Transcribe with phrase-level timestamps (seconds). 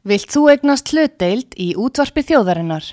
[0.00, 2.86] Vilt þú eignast hlutdeild í útvarpi þjóðarinnar?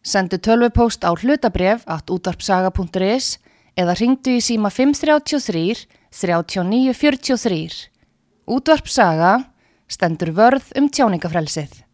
[0.00, 3.36] Sendu tölvupóst á hlutabref at útvarpsaga.is
[3.76, 7.90] eða ringdu í síma 533 3943.
[8.48, 9.34] Útvarpsaga
[9.92, 11.84] stendur vörð um tjáningafrelsið.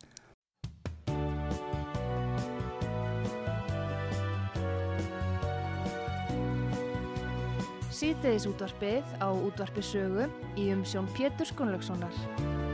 [7.90, 12.73] Sýteðis útvarpið á útvarpi sögu í umsjón Pétur Skunlökssonar.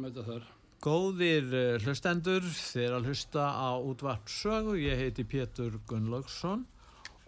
[0.00, 0.48] Að mæta þar.
[0.80, 6.64] Góðir eh, hlustendur, þér að hlusta á útvart sögu, ég heiti Pétur Gunnlaugsson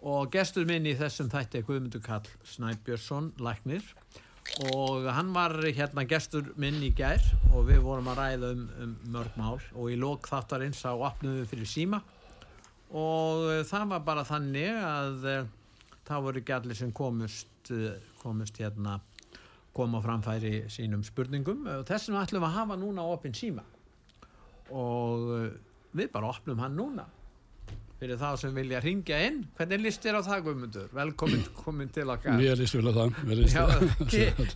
[0.03, 3.85] og gestur minn í þessum þætti er Guðmundur Kall Snæbjörnsson, læknir.
[4.73, 7.21] Og hann var hérna gestur minn í gær
[7.53, 9.61] og við vorum að ræða um, um mörg mál.
[9.77, 12.01] Og í lók þáttarins á opnuðu fyrir síma.
[12.89, 15.39] Og uh, það var bara þannig að uh,
[16.09, 17.71] það voru ekki allir sem komust,
[18.19, 18.97] komust hérna
[19.73, 21.65] koma framfæri sínum spurningum.
[21.79, 23.65] Og þessum ætlum við að hafa núna opinn síma.
[24.73, 25.49] Og uh,
[25.97, 27.07] við bara opnum hann núna.
[27.99, 29.43] Fyrir þá sem vilja ringja inn.
[29.57, 30.87] Hvernig list þér á það Guðmundur?
[30.93, 32.39] Velkomin komin til okkar.
[32.59, 33.19] Líst vel að það.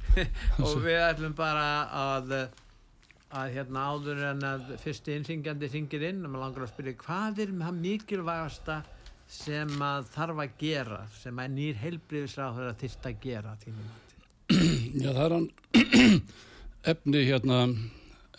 [0.68, 1.68] og við ætlum bara
[2.04, 2.34] að
[3.36, 7.42] að hérna áður en að fyrsti innringjandi ringir inn og maður langar að spyrja hvað
[7.44, 8.78] er það mikilvægasta
[9.28, 13.90] sem að þarf að gera sem að nýr heilbriðisráður að þyrst að gera að þínum
[13.90, 14.07] mati?
[14.94, 15.48] Já, það er hann.
[16.92, 17.58] Efni hérna,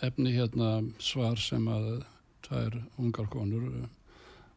[0.01, 0.69] efni hérna
[1.03, 1.89] svar sem að
[2.47, 3.83] tvær ungar konur uh,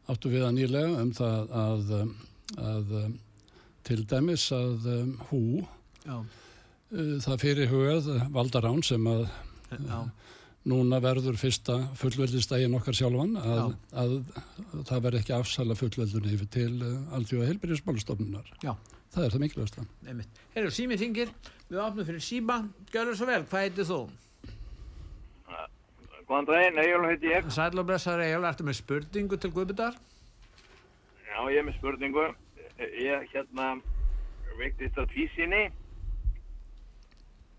[0.09, 2.13] áttu við að nýlega um það að, um,
[2.57, 3.13] að um,
[3.85, 4.87] til dæmis að
[5.29, 5.43] hú
[6.03, 6.17] Já,
[7.23, 9.21] það fyrir hugað valdarán sem að
[9.71, 9.99] já,
[10.69, 14.17] núna verður fyrsta fullveldistægin okkar sjálfan að, að,
[14.87, 16.73] það verður ekki afsala fullveldunni yfir til
[17.15, 18.51] aldjóða heilbyrjusmálustofnunar.
[18.63, 18.73] já,
[19.13, 19.85] Það er það mikilvægsta.
[20.09, 20.43] einmitt.
[20.55, 21.33] Herru, síminn ringir,
[21.69, 22.55] við opnum fyrir síma,
[22.89, 23.99] gjörðu svo vel, hvað heitir þú?
[26.23, 27.49] Góðan daginn, Egil heiti ég.
[27.51, 29.99] Sæl og blessar Egil, ertu með spurningu til Guðbundar?
[31.27, 32.25] Já, ég er með spurningu.
[32.79, 33.75] Ég hérna
[34.57, 35.63] veiktist á tvísinni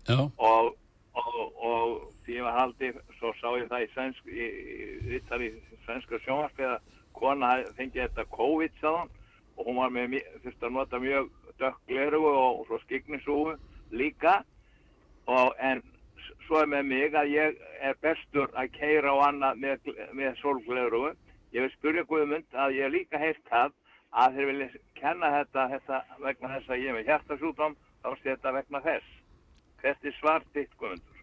[0.07, 0.75] Já, og,
[1.17, 1.93] og, og
[2.25, 5.49] því ég var haldið, svo sá ég það í svensk, í, í, vittar í
[5.85, 9.11] svenska sjónvarpi að kona fengið þetta COVID sáðan
[9.55, 13.55] og hún var með, þurfti að nota mjög dökk gleru og, og svo skignisúfu
[13.91, 14.41] líka
[15.31, 15.81] og en
[16.45, 21.07] svo er með mig að ég er bestur að keira á annað með, með sólgleru.
[21.55, 23.73] Ég vil spyrja Guðmund að ég líka heyrt það
[24.15, 28.29] að þeir vilja kenna þetta, þetta vegna þess að ég er með hjartasútum, þá sé
[28.29, 29.11] þetta vegna þess.
[29.81, 31.21] Hvert er svar þitt, Guðmundur?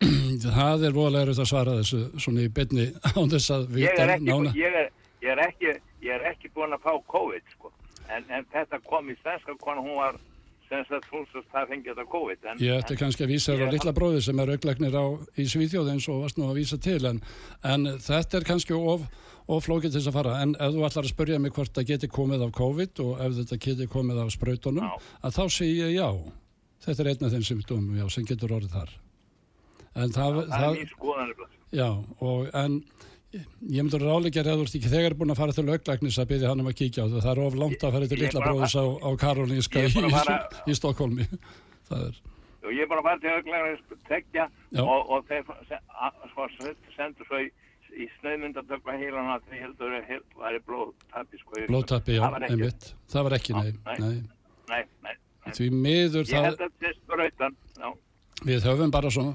[0.60, 4.14] það er voðalega erfitt að svara þessu svona í beinni án þess að Ég er
[4.16, 4.90] ekki, ég er,
[5.24, 5.74] ég er ekki,
[6.04, 7.72] ég er ekki búin að fá COVID, sko.
[8.10, 10.18] En, en þetta kom í svenska konu, hún var
[10.70, 12.44] sem sagt hún sem það fengið þetta COVID.
[12.50, 15.46] En, Ég ætti kannski að vísa þér á litla bróði sem er auglæknir á í
[15.50, 17.18] Svíþjóð eins og varst nú að vísa til en,
[17.66, 19.08] en þetta er kannski of,
[19.50, 21.90] of flókið til þess að fara en ef þú ætlar að spurja mig hvort það
[21.90, 25.10] geti komið af COVID og ef þetta geti komið af sprautunum Já.
[25.26, 26.08] að þá sé ég já
[26.86, 28.94] þetta er einn af þeim symptomum já, sem getur orðið þar
[29.98, 31.32] en það, það, er mín skoðan.
[31.74, 31.88] Já,
[32.22, 32.80] og en
[33.30, 36.50] ég myndur ráleikja að þú ert ekki þegar búin að fara til auglæknis að byrja
[36.50, 37.22] hann um að kíkja á það.
[37.26, 40.10] Það er of langt að fara til er bara- bróðis á, á Karolinska í, er
[40.16, 41.26] fara- í Stokkólmi.
[41.90, 42.14] Er,
[42.70, 44.44] ég er bara að fara til auglæðinu tekja
[44.78, 47.48] og, og þeir sendur svo í,
[47.98, 51.64] í snöðmyndatökla heilan að þeir heldur að það væri blóðtappi, sko.
[51.66, 52.92] blóðtappi, já, einmitt.
[53.10, 54.20] Það var ekki, nei, nei.
[54.70, 54.84] nei.
[55.02, 55.16] Nei.
[55.50, 57.96] Því miður það, er
[58.46, 59.34] við höfum bara svona,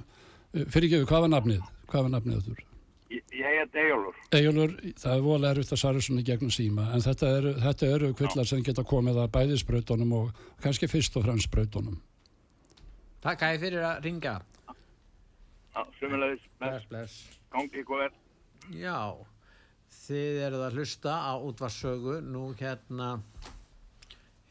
[0.54, 1.68] fyrir ekki við, hvað var nafnið?
[1.92, 2.64] Hvað var nafnið þurr?
[3.16, 4.16] Ég, er Dejólur.
[4.36, 8.08] Egilur, það er voðalega erfitt að svara svona gegnum síma, en þetta eru, þetta eru
[8.18, 10.28] kvillar sem geta komið að bæði sprautunum og
[10.64, 11.98] kannski fyrst og fremst sprautunum.
[13.24, 14.36] Takk að ég fyrir að ringa.
[15.76, 17.14] Já, sumulegis, Bless, bless.
[17.54, 18.14] gangi ykkur vel.
[18.82, 19.00] Já,
[20.06, 23.10] þið eruð að hlusta á útvarsögu nú hérna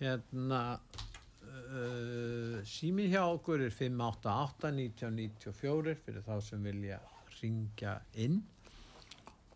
[0.01, 6.99] hérna uh, símin hjá okkur er 588-1994 fyrir þá sem vilja
[7.41, 8.37] ringja inn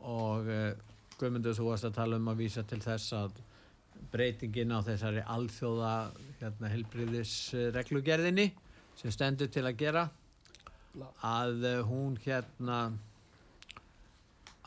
[0.06, 0.70] og uh,
[1.18, 3.40] Guðmundur þú varst að tala um að vísa til þess að
[4.12, 5.94] breytingin á þessari alþjóða
[6.38, 7.34] hérna helbriðis
[7.74, 8.46] reglugerðinni
[8.98, 10.06] sem stendur til að gera
[11.26, 12.78] að uh, hún hérna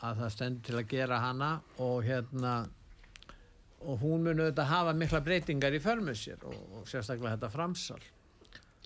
[0.02, 1.50] að það stendur til að gera hana
[1.80, 2.54] og hérna
[3.82, 8.00] og hún mun auðvitað hafa mikla breytingar í förmið sér og, og sérstaklega þetta framsal.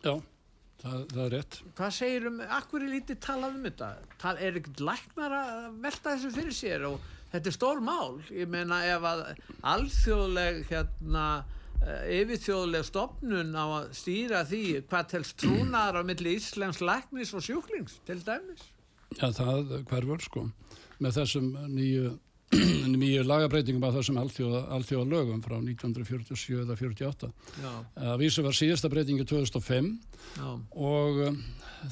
[0.04, 0.14] Já,
[0.82, 1.58] það, það er rétt.
[1.78, 3.90] hvað segir um, akkur er lítið talað um þetta
[4.22, 8.50] Tal, er ekkert læknar að velta þessu fyrir sér og þetta er stór mál ég
[8.50, 9.22] meina ef að
[9.74, 11.26] alþjóðleg hérna
[11.86, 17.98] yfirþjóðleg stopnun á að stýra því hvað telst trúnaðar á milli Íslands læknis og sjúklings
[18.08, 18.64] til dæmis?
[19.16, 20.46] Já, það hverfur sko
[21.02, 22.14] með þessum nýju
[22.56, 27.30] nýju lagabreitingum af þessum alþjóða, lögum frá 1947 eða 48
[27.96, 29.90] að vísu var síðasta breytingi 2005
[30.36, 30.48] Já.
[30.72, 31.38] og um,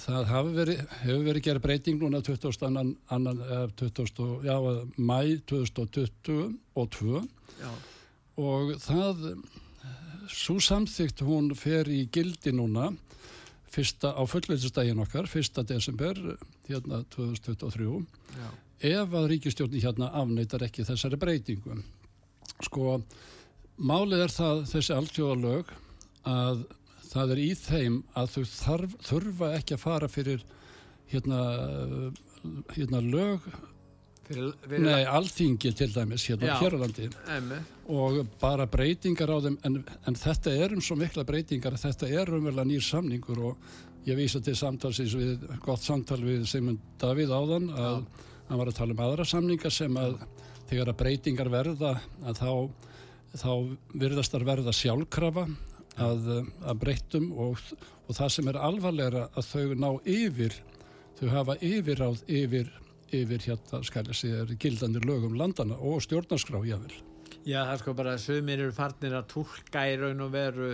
[0.05, 2.67] það verið, hefur verið gerð breyting núna 20.
[2.69, 3.43] Annan, annan,
[3.81, 4.25] 20.
[4.47, 4.57] Já,
[4.97, 5.21] mæ
[5.51, 7.23] 2020 og 2
[7.61, 7.73] Já.
[8.49, 9.25] og það
[10.33, 12.93] svo samþygt hún fer í gildi núna
[13.75, 16.15] fyrsta á fullveitsdægin okkar, fyrsta desember
[16.69, 18.05] hérna 2023
[18.39, 21.85] Já ef að ríkistjórni hérna afneitar ekki þessari breytingum.
[22.65, 22.99] Sko,
[23.77, 25.71] málið er það þessi alltjóðalög
[26.31, 26.65] að
[27.11, 30.43] það er í þeim að þau þarf, þurfa ekki að fara fyrir
[31.13, 31.41] hérna,
[32.75, 33.47] hérna lög
[34.27, 37.09] fyrir, fyrir Nei, alþingi til dæmis hérna hérlandi
[37.93, 42.33] og bara breytingar á þeim en, en þetta er um svo mikla breytingar þetta er
[42.33, 43.75] umverðilega nýr samningur og
[44.09, 48.71] ég vísa til samtalsins við gott samtal við Sigmund Davíð áðan að Já hann var
[48.71, 50.19] að tala um aðra samningar sem að
[50.69, 51.95] þegar að breytingar verða
[52.25, 52.53] að þá,
[53.41, 53.51] þá
[54.03, 55.47] virðast að verða sjálfkrafa
[56.01, 56.31] að,
[56.65, 57.61] að breytum og,
[58.09, 60.57] og það sem er alvarlega að þau ná yfir,
[61.21, 62.71] þau hafa yfiráð yfir,
[63.15, 66.95] yfir hérna skæli sig gildandi lögum landana og stjórnarskrá jável.
[67.45, 70.71] Já það er sko bara að sögumir eru farnir að tólka í raun og veru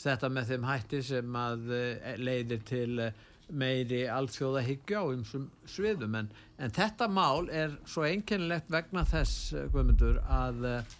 [0.00, 3.18] þetta með þeim hætti sem að eh, leiðir til eh,
[3.52, 9.66] meiri alþjóðahyggja á umsum sviðum en, en þetta mál er svo einkennilegt vegna þess eh,
[9.72, 10.94] Guðmundur að, eh,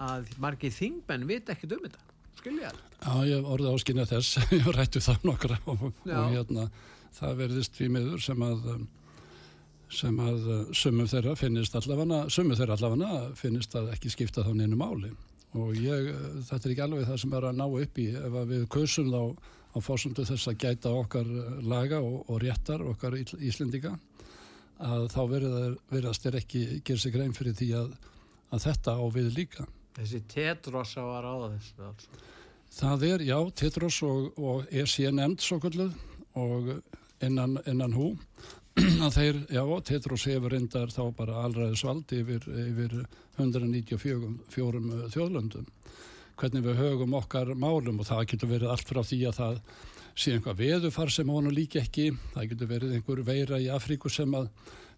[0.00, 2.06] að margir þingmenn vit ekki um þetta.
[2.40, 2.86] Skilja það?
[3.00, 4.38] Já, ég orði áskynja þess.
[4.56, 6.70] Ég rættu það nokkra og, og hérna,
[7.16, 8.64] það verðist við meður sem að
[9.90, 10.44] sem að
[10.76, 15.10] sumum þeirra finnist allavega sumum þeirra allavega finnist að ekki skipta þá neinu máli.
[15.58, 16.12] Og ég,
[16.46, 18.06] þetta er ekki alveg það sem er að ná upp í.
[18.14, 19.22] Ef við kausum þá
[19.70, 21.28] á fórsöndu þess að gæta okkar
[21.62, 23.94] laga og, og réttar okkar Íslendinga
[24.80, 27.90] að þá verðast þér ekki gera sig grein fyrir því að,
[28.50, 29.66] að þetta á við líka.
[29.98, 32.20] Þessi Tetros á að ráða þessu altså?
[32.70, 35.94] Það er, já, Tetros og, og ESI nefnd svo kvölduð
[36.38, 36.70] og
[37.26, 38.12] innan, innan hú
[39.04, 42.94] að þeir, já, Tetros hefur reyndar þá bara allraðisvald yfir, yfir
[43.40, 45.66] 194 þjóðlöndum
[46.40, 49.58] hvernig við högum okkar málum og það getur verið allt frá því að það
[50.20, 54.32] sé einhvað veðufar sem honum líki ekki, það getur verið einhver veira í Afríku sem
[54.36, 54.48] að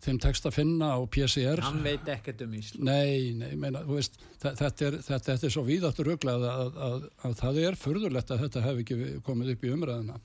[0.02, 1.62] þeim tekst að finna á PCR.
[1.62, 2.88] Hann veit ekkert um Ísland.
[2.88, 7.04] Nei, nei, meina, veist, þetta, er, þetta, þetta er svo víðáttur auglað að, að, að,
[7.28, 8.98] að það er förðurlegt að þetta hef ekki
[9.28, 10.18] komið upp í umræðina.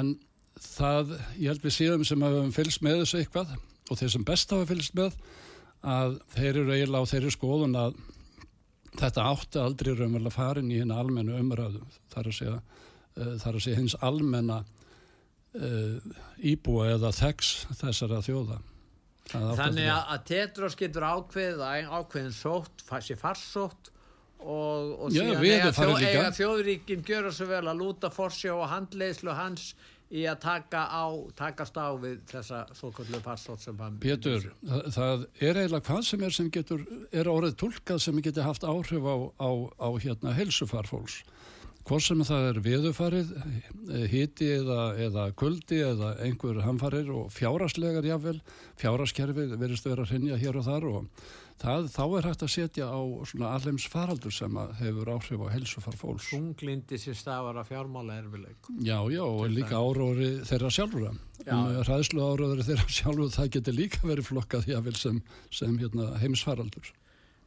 [0.00, 0.12] En
[0.60, 3.54] það, ég held við síðan sem hafum fylgst með þessu eitthvað
[3.90, 5.16] og þeir sem best hafa fylgst með
[5.80, 8.00] að þeir eru eiginlega á þeirri skoðun að
[8.98, 13.64] þetta átti aldrei raunverulega farin í henni almennu umræðu þar að segja, uh, þar að
[13.66, 16.10] segja hins almenna uh,
[16.52, 18.60] íbúa eða þeggs þessara þjóða.
[19.30, 23.92] Þannig að, að Tetros getur ákveð ákveðin sótt, sé farsótt
[24.40, 29.74] og, og Já, síðan eiga þjóðríkinn gjöra svo vel að lúta forsjá og handleislu hans
[30.10, 31.06] í að taka á,
[31.38, 36.24] takast á við þessa svokallu passort sem hann Pétur, það, það er eiginlega hvað sem
[36.26, 36.82] er sem getur,
[37.14, 41.20] er orðið tólkað sem getur haft áhrif á, á, á hérna helsufarfólks
[41.86, 43.30] hvort sem það er veðufarið
[44.12, 48.36] hiti eða, eða kuldi eða einhver hamfarir og fjáraslegar jáfnvel,
[48.78, 51.24] fjáraskerfið verist að vera hrinja hér og þar og
[51.60, 53.00] það, þá er hægt að setja á
[53.50, 56.28] alleims faraldur sem hefur áhrif á helsufar fólks.
[56.36, 58.60] Unglindi sér stafar að fjármála erfileik.
[58.80, 61.02] Já, já, og líka áróri þeirra sjálfur.
[61.10, 61.18] Um,
[61.88, 65.16] Ræðslu áróri þeirra sjálfur, það getur líka verið flokkað jável sem,
[65.54, 66.86] sem hérna, heimsfaraldur.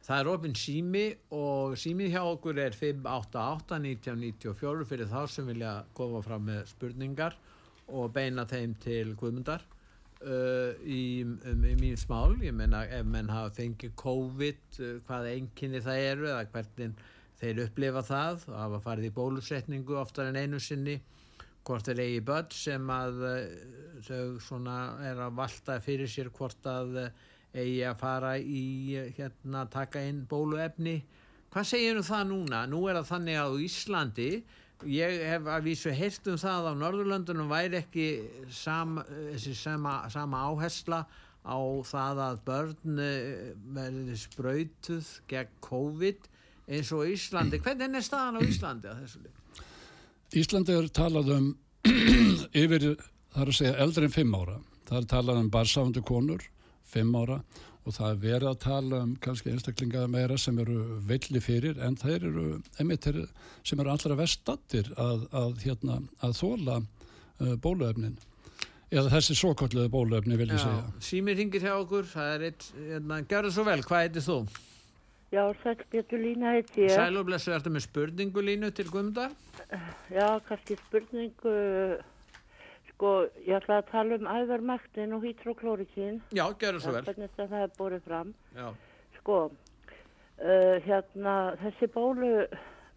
[0.04, 6.20] Það er ofinn sími og sími hjá okkur er 588-1994 fyrir þá sem vilja koma
[6.24, 7.34] fram með spurningar
[7.88, 9.62] og beina þeim til guðmundar
[10.22, 15.30] uh, í, um, í mín smál ég menna ef menn hafa fengið COVID uh, hvað
[15.32, 17.02] enginni það eru eða hvernig
[17.40, 21.00] þeir upplifa það og hafa farið í bólusetningu oftar en einu sinni
[21.64, 23.44] hvort er eigi börn sem að uh,
[24.06, 24.78] þau svona
[25.10, 27.22] er að valda fyrir sér hvort að uh,
[27.54, 28.64] eigi að fara í
[29.16, 30.98] hérna taka inn bóluefni
[31.54, 32.64] hvað segir það núna?
[32.66, 34.30] Nú er það þannig að Íslandi
[34.90, 38.06] ég hef að vísu heilt um það á Norðurlöndunum væri ekki
[38.52, 39.04] sama,
[39.38, 41.04] sama, sama áhersla
[41.44, 46.30] á það að börn eh, verði spröytuð gegn COVID
[46.72, 47.60] eins og Íslandi.
[47.60, 49.64] Hvernig er staðan á Íslandi að þessu lið?
[50.40, 51.50] Íslandi er talað um
[52.64, 52.88] yfir,
[53.34, 54.56] það er að segja, eldri en fimm ára.
[54.88, 56.42] Það er talað um barsáfundu konur,
[56.88, 57.42] fimm ára
[57.84, 61.96] og það er verið að tala um kannski einstaklinga meira sem eru villi fyrir en
[62.00, 62.44] þeir eru
[62.80, 63.24] einmitt þeir
[63.62, 68.16] sem eru allra vestattir að, að, hérna, að þóla uh, bóluefnin
[68.94, 70.84] eða þessi svokalluðu bóluefni vil ég segja.
[71.02, 74.38] Símir hingir hjá okkur, það er eitt, hérna, það svo vel, hvað heitir þú?
[75.34, 76.94] Já, Sæl Péturlína heiti ég.
[76.94, 79.34] Sæl og blessu, ertu með spurningulínu til Guðmundar?
[80.12, 81.54] Já, kannski spurningu,
[82.94, 83.12] sko,
[83.46, 86.20] ég ætla að tala um æðarmæktin og hydroklórikin.
[86.32, 87.02] Já, það svo vel.
[87.08, 88.34] Hvernig það er borðið fram.
[88.56, 88.68] Já,
[89.18, 92.46] Sko, uh, hérna, þessi bólu,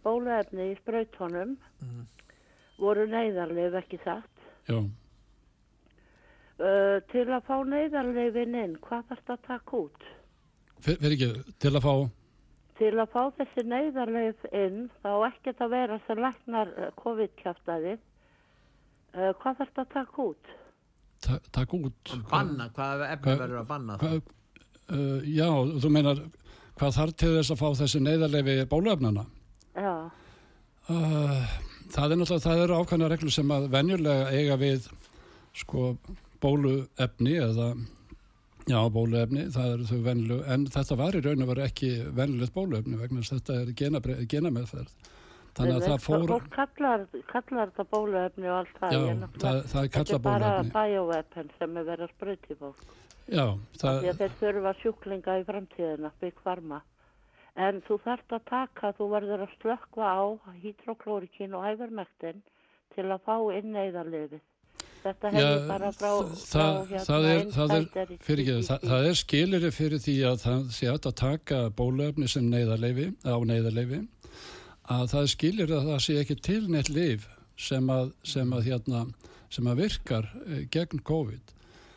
[0.04, 2.06] bóluefni í sprautónum Mhm.
[2.80, 4.30] voru neyðarleif ekki satt.
[4.68, 4.82] Já,
[6.58, 10.06] Uh, til að fá neyðarleifin inn, hvað þarf að taka út?
[10.82, 11.28] fyrir fyr ekki
[11.62, 12.10] til að fá
[12.80, 17.94] Til að fá þessi neyðarleif inn, þá ekkert að vera sem læknar uh, COVID-kjáftæði,
[19.18, 20.54] uh, hvað þarf að taka út?
[21.26, 22.12] ta takk út.
[22.30, 23.98] banna, hvað efni Hvað- verður að banna?
[23.98, 24.22] Hvað,
[24.94, 25.48] uh, já,
[25.82, 26.20] þú meinar
[26.78, 29.26] hvað þarf til þess að fá þessi neyðarleifi bóluefnana?
[29.76, 29.96] Já,
[30.88, 31.44] Uh,
[31.92, 34.86] það er náttúrulega, það eru ákvæmna reglur sem að venjulega eiga við
[35.60, 35.98] sko
[36.40, 37.66] bóluefni eða
[38.72, 42.56] já, bóluefni, það eru þau venjulegu, en þetta var í raun og var ekki venjulegt
[42.56, 44.96] bóluefni vegna þess að þetta er genameðferð.
[45.58, 48.94] Þannig að það fór, Fólk kallar, kallar þetta bóluefni og allt það.
[48.94, 50.74] já, það, það er Þetta kalla er bara bóluefni.
[50.78, 52.84] bioweapon sem er verið að sprauti fólk.
[53.28, 53.46] Já,
[53.82, 56.82] það, Því að þeir þurfa sjúklinga í framtíðina, bygg farma.
[57.58, 60.26] En þú þarft að taka, þú verður að slökkva á
[60.62, 62.44] hydroklórikin og ævermektin
[62.94, 64.44] til að fá inn neyðarlifið.
[65.08, 67.84] Þetta hefur bara frá, það, frá hérna, það er, það er,
[68.18, 73.06] ekki, það, það er skiliri fyrir því að það sé að taka bóluefni sem neyðarleifi,
[73.24, 74.00] á neyðarleifi,
[74.94, 77.28] að það skiliri að það sé ekki til neitt leif
[77.60, 79.04] sem að, sem að, hérna,
[79.54, 81.54] sem að virkar eh, gegn COVID.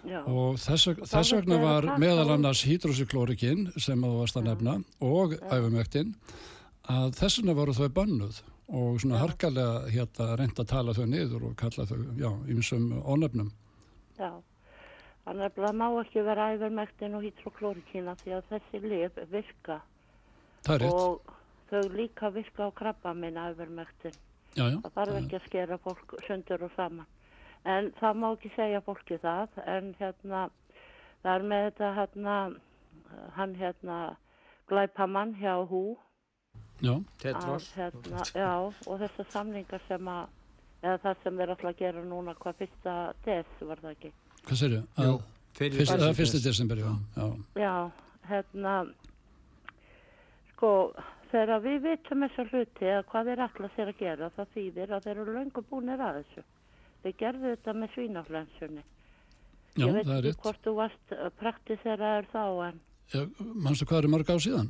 [0.08, 4.76] Já, og þess, þess vegna var meðal annars hydrosyklórikin sem að þú varst að nefna
[5.04, 6.14] og æfumöktin
[6.88, 8.38] að þess vegna voru þau bönnuð
[8.70, 13.50] og svona harkalega hérna reynd að tala þau niður og kalla þau, já, ýmsum ónefnum.
[14.16, 14.30] já.
[15.26, 19.76] Þannig að það má ekki vera ævermektin og hydroklórikina því að þessi lif virka.
[20.64, 21.36] Það er rétt.
[21.70, 23.50] Þau líka virka á krabba minna
[24.56, 24.66] já.
[24.82, 27.06] Það þarf ekki að skera fólk sundur og saman.
[27.68, 30.46] En það má ekki segja fólki það, en hérna,
[31.22, 32.36] það er með þetta hérna,
[33.36, 33.98] hann hérna,
[34.70, 35.98] glæpamann hjá hú,
[36.80, 37.66] Já, Tetros?
[37.76, 38.54] hérna, já,
[38.88, 40.30] og þessar samningar sem að,
[40.80, 42.94] eða það sem við alltaf að gera núna, hvað fyrsta
[43.26, 44.12] des var það ekki?
[44.46, 44.86] hvað sér ég?
[45.04, 45.18] Jú,
[46.16, 46.92] fyrsta desember, já.
[47.18, 47.26] já.
[47.60, 47.74] Já,
[48.30, 48.74] hérna,
[50.54, 50.72] sko,
[51.30, 55.06] þegar við vitum þessa hluti eða hvað þeir ætla sér að gera, það þýðir að
[55.08, 56.44] þeir eru löngu búinir að þessu.
[57.04, 58.84] Þeir gerðu þetta með svínaflensunni.
[59.78, 63.20] Já, Ég veit það er ekki hvort þú varst uh, praktiseraður þá en Já,
[63.66, 64.68] Manstu hvað eru mörg á síðan?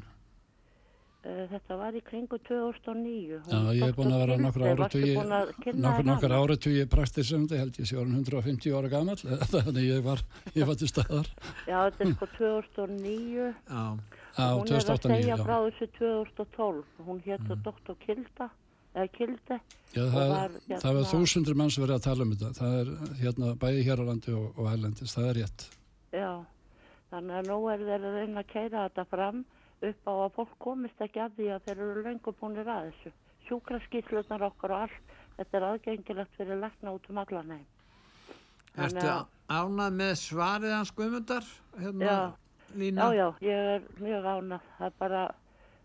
[1.25, 3.41] uh, þetta var í kringu 2009.
[3.49, 8.21] Já, ég hef búin að vera nokkur, nokkur áratugi praktisum, það held ég sé orðin
[8.23, 9.21] 150 ára gamall,
[9.55, 10.23] þannig ég var,
[10.57, 11.29] ég var til staðar
[11.67, 13.51] Já, þetta er sko 2009.
[13.73, 13.85] Já,
[14.41, 15.21] á hún er að 2009.
[15.21, 16.85] segja frá þessu 2012.
[17.07, 17.63] Hún hétt mm.
[17.67, 17.95] Dr.
[18.05, 18.49] Kilda,
[18.95, 19.61] eða Kilde.
[19.95, 22.75] já og það, var, það var hérna- þúsundur manns verið að tala um þetta, það
[22.81, 22.91] er
[23.23, 25.67] hérna bæði hér á landi og, og ælendis, það er rétt.
[26.11, 26.31] Já,
[27.11, 29.45] þannig að nú er þeir að reyna að keira þetta fram
[29.81, 33.13] upp á að fólk komist ekki að því að þeir eru löngu búinir að þessu.
[33.49, 37.67] Sjúkraskíslunar okkar og allt, þetta er aðgengilegt fyrir lækna út um allan heim.
[38.77, 41.47] Þannig ertu að- ánað með svarið hans Guðmundar?
[41.81, 42.19] Hérna, Já,
[42.75, 43.11] Lína?
[43.15, 44.31] já, já, ég er mjög.
[44.79, 45.23] Það er bara,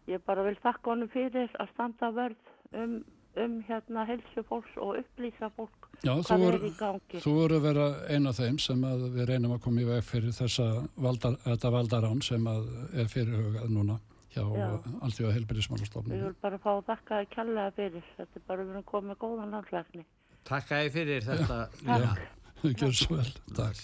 [0.07, 2.95] ég bara vil þakka honum fyrir að standa vörð um,
[3.35, 7.21] um hérna helsu fólks og upplýsa fólk Já, þú hvað er, er í gangi.
[7.23, 10.03] þú eru að vera einn af þeim sem að við reynum að koma í veg
[10.03, 12.67] fyrir þessa valdar, þetta valdarán sem að
[13.01, 13.97] er fyrirhugað núna
[14.35, 14.69] hjá Já.
[15.01, 18.07] allþjóða Ég vil bara fá að þakka þið kærlega fyrir.
[18.17, 20.05] Þetta er bara við erum komið góðan landlækni.
[20.45, 21.59] Takk að ég fyrir þetta.
[21.85, 22.15] Já, Lína.
[22.81, 23.83] gjör svo vel, takk.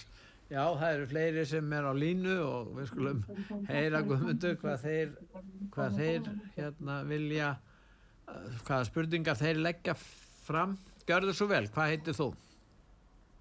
[0.52, 3.20] Já, það eru fleiri sem er á línu og við skulum
[3.70, 5.14] heyra Guðmundur hvað þeir,
[5.72, 6.26] hvað þeir
[6.58, 7.48] hérna vilja,
[8.28, 9.94] uh, hvaða spurningar þeir leggja
[10.44, 10.76] fram.
[11.08, 12.28] Gjörðu svo vel, hvað heitir þú?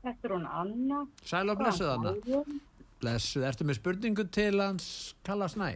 [0.05, 1.03] Þetta er hún Anna.
[1.27, 2.15] Sæl og blessuð Anna.
[3.01, 4.87] Blessuð, ertu með spurningu til hans
[5.27, 5.73] Kalla Snæ?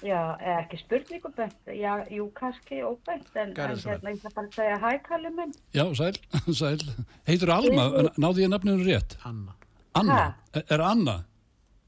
[0.00, 1.56] Já, eða ekki spurningu bent.
[1.76, 5.52] Já, jú, kannski óbent, en, en hérna, ég ætla bara að segja hæ, Kalli minn.
[5.76, 6.16] Já, sæl,
[6.64, 6.84] sæl.
[7.28, 9.20] Heitur Alma, náði ég nafninu rétt?
[9.28, 9.59] Anna.
[9.94, 10.14] Anna,
[10.54, 10.62] Ha?
[10.70, 11.24] er, Anna?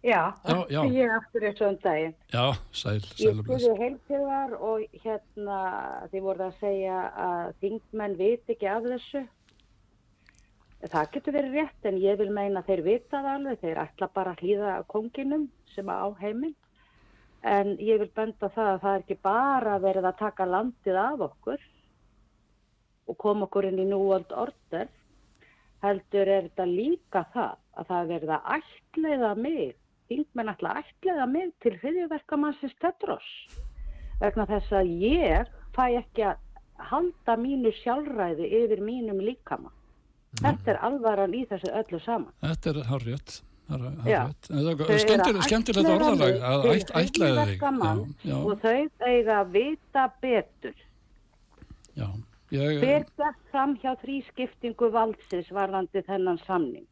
[0.02, 0.82] Já, Já, já.
[0.90, 2.14] ég aftur í svona daginn.
[2.32, 3.62] Já, sæl, Ég sæl og bless.
[3.62, 5.58] spurði heiltíðar og hérna,
[6.10, 9.22] þið voruð að segja að þingmenn viti ekki af þessu.
[10.82, 13.60] Það getur verið rétt, en ég vil meina þeir vita það alveg.
[13.62, 16.56] Þeir ætla bara að hlýða konginum sem á heiminn.
[17.44, 21.20] En ég vil benda það að það er ekki bara verið að taka landið af
[21.30, 21.58] okkur
[23.08, 24.88] og koma okkur inn í World Order,
[25.82, 29.74] heldur er þetta líka það að það er verið að ætliða mig,
[30.12, 33.28] þingmenn ætla ætliða mig til hriðjuverkamannsins Tedros
[34.22, 36.42] vegna þess að ég fæ ekki að
[36.90, 39.70] halda mínu sjálfræði yfir mínum líkama.
[40.40, 42.32] Þetta er alvaran í þessu öllu saman.
[42.42, 42.82] Þetta er
[45.32, 46.66] eru skemmtilegt, orðalag að
[47.02, 48.34] ætlaði þig.
[48.38, 50.84] og þau eiga að vita betur.
[51.96, 52.08] já.
[52.52, 56.84] Ég, Hver gert fram hjá þrískiptingu valdsins varðandi þennan samning?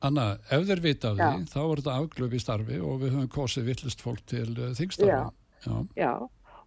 [0.00, 3.28] Anna, ef þeir vita af því, þá er þetta afglöf í starfi og við höfum
[3.34, 5.10] kosið vittlust fólk til uh, þingstarfi.
[5.12, 5.28] Já.
[5.66, 6.12] Já, Já,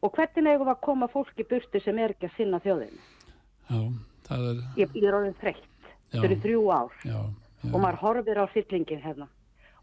[0.05, 3.01] og hvernig eigum að koma fólki burti sem er ekki að sinna þjóðinu?
[3.71, 3.79] já,
[4.29, 6.19] það er, Ég, ég er orðin þreytt Já.
[6.21, 6.93] fyrir þrjú ár
[7.73, 9.25] og maður horfir á fyllingin hérna.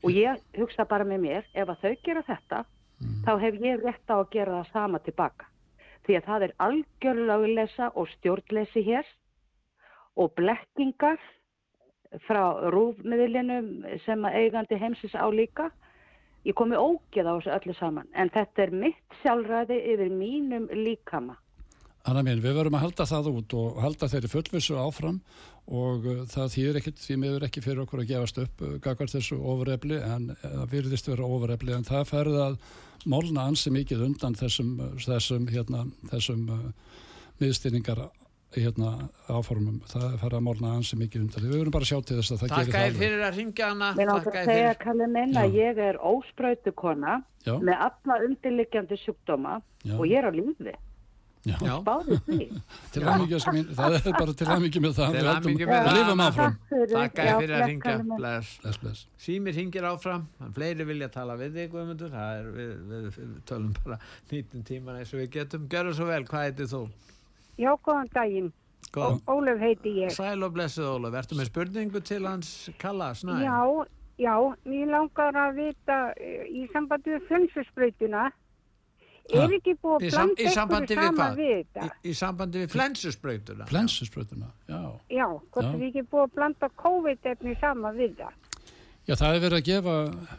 [0.07, 2.63] Og ég hugsa bara með mér, ef að þau gera þetta,
[3.03, 3.25] Mm.
[3.27, 5.47] þá hef ég rétt á að gera það sama tilbaka.
[6.07, 9.07] Því að það er algjörlöguleysa og stjórnleysi hér
[10.19, 11.21] og blekkingar
[12.27, 12.43] frá
[12.75, 13.71] rúfmiðlinum
[14.05, 15.71] sem eigandi heimsins á líka.
[16.45, 21.37] Ég komi ógeð á þessu öllu saman, en þetta er mitt sjálfræði yfir mínum líkama.
[22.03, 25.21] Anna mín, við verum að halda það út og halda þeirri fullvissu áfram
[25.71, 29.15] og uh, það þýðir ekkit, því miður ekki fyrir okkur að gefast upp uh, gagvart
[29.15, 32.57] þessu ofurefli en það virðist vera ofurefli en það ferði að
[33.11, 36.67] málna ansi mikið undan þessum, þessum, hérna, þessum uh,
[37.43, 38.03] miðstýringar
[38.53, 39.81] hérna, áformum.
[39.89, 41.47] Það fer að málna ansi mikið undan.
[41.49, 43.03] Við verum bara að sjá til þess að það Takk gerir það að alveg.
[43.03, 43.91] fyrir að ringja hana.
[43.97, 44.81] Mér Takk náttúrulega að segja, fyrir.
[44.85, 49.95] Kalli minn, að ég er óspröytu kona Já, með alla undirliggjandi sjúkdóma Já.
[49.99, 50.75] og ég er á lífi.
[51.43, 52.45] Báði því.
[52.95, 55.17] Til aðmyggja, mín, það er bara til aðmyggja með það.
[55.17, 55.97] Til Við það.
[55.97, 56.57] lifum áfram.
[56.93, 57.55] Takk fyrir.
[57.57, 58.93] Að ringja.
[59.19, 63.17] Símir hingir áfram, fleiri vilja tala við þig, Guðmundur, það er, við,
[63.51, 63.99] tölum bara
[64.31, 65.65] nýttum tíman eins og við getum.
[65.73, 66.83] Gjörðu svo vel, hvað heitir þú?
[67.59, 68.53] Já, góðan daginn.
[68.93, 69.19] Góð.
[69.31, 70.13] Ólöf heiti ég.
[70.15, 73.39] Sæl og blessuð Ólaf, ertu með spurningu til hans Kalla Snæ?
[73.41, 73.59] Já,
[74.21, 74.35] já,
[74.69, 78.39] mér langar að vita eh, í sambandi við flönsusbrautuna, Ha?
[79.31, 80.87] Er ekki búið Í, að blanda í við saman
[81.39, 81.89] við Í, þetta?
[82.03, 83.67] í sambandi við flensusbrautuna?
[83.71, 84.81] Flensusbröðuna, já.
[85.13, 88.39] Já, hvort er ekki búið að blanda COVID-efni saman við það?
[89.03, 89.95] Já, það er verið að gefa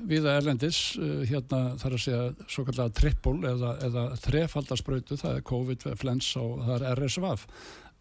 [0.07, 5.45] viða erlendis, uh, hérna þarf að segja svo kallega trippul eða, eða þrefaldarsprautu, það er
[5.49, 7.43] COVID, flens og það er RSVAF.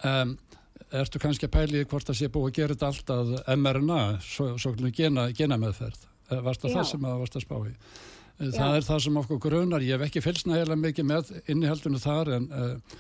[0.06, 0.36] Um,
[0.92, 4.52] ertu kannski að pæli hvort það sé búið að gera þetta allt að mRNA, svo,
[4.54, 6.06] svo kallega gena, gena meðferð.
[6.32, 7.72] Varst það það sem það varst að spá í?
[8.40, 12.02] Eh, Það er það sem okkur grunar, ég hef ekki fylgst nægilega mikið með innihaldunum
[12.02, 12.98] þar en uh,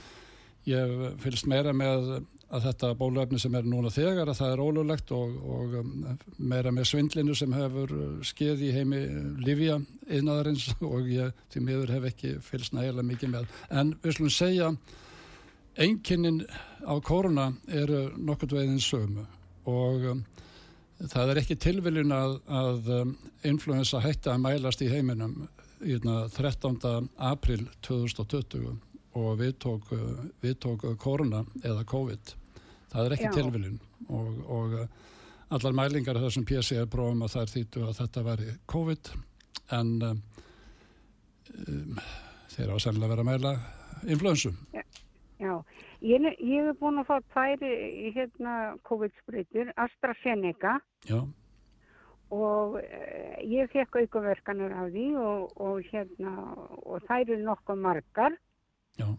[0.68, 2.18] ég hef fylgst meira með
[2.52, 5.92] að þetta bólöfni sem er núna þegar að það er ólulegt og, og um,
[6.36, 9.00] meira með svindlinu sem hefur uh, skeið í heimi
[9.40, 13.56] Livia yðnaðarins og ég til miður hef ekki fylgst nægilega mikið með.
[13.72, 14.68] En við slum segja
[15.80, 16.42] einkinnin
[16.84, 19.24] á koruna eru nokkurt veginn sömu
[19.64, 20.24] og um,
[21.10, 23.12] það er ekki tilviljun að, að um,
[23.48, 25.46] influensa hætti að mælast í heiminum
[25.82, 27.08] í þarna 13.
[27.32, 28.76] april 2020
[29.18, 32.34] og við tók, uh, við tók uh, koruna eða COVID.
[32.92, 33.34] Það er ekki Já.
[33.38, 34.86] tilviljun og, og uh,
[35.52, 39.12] allar mælingar þessum PCR prófum að það er þýttu að þetta væri COVID
[39.78, 40.22] en um,
[42.52, 43.54] þeir á sennilega að vera að mæla
[44.12, 44.56] influensum.
[45.42, 45.54] Já,
[46.02, 48.56] ég, ég hef búin að fá tvær eh, hérna
[48.88, 51.22] COVID-sprautur, AstraZeneca Já,
[52.32, 56.32] og uh, ég fekk aukaverkanur af því og, og hérna,
[56.88, 58.38] og þær eru nokkuð margar.
[58.96, 59.10] Já,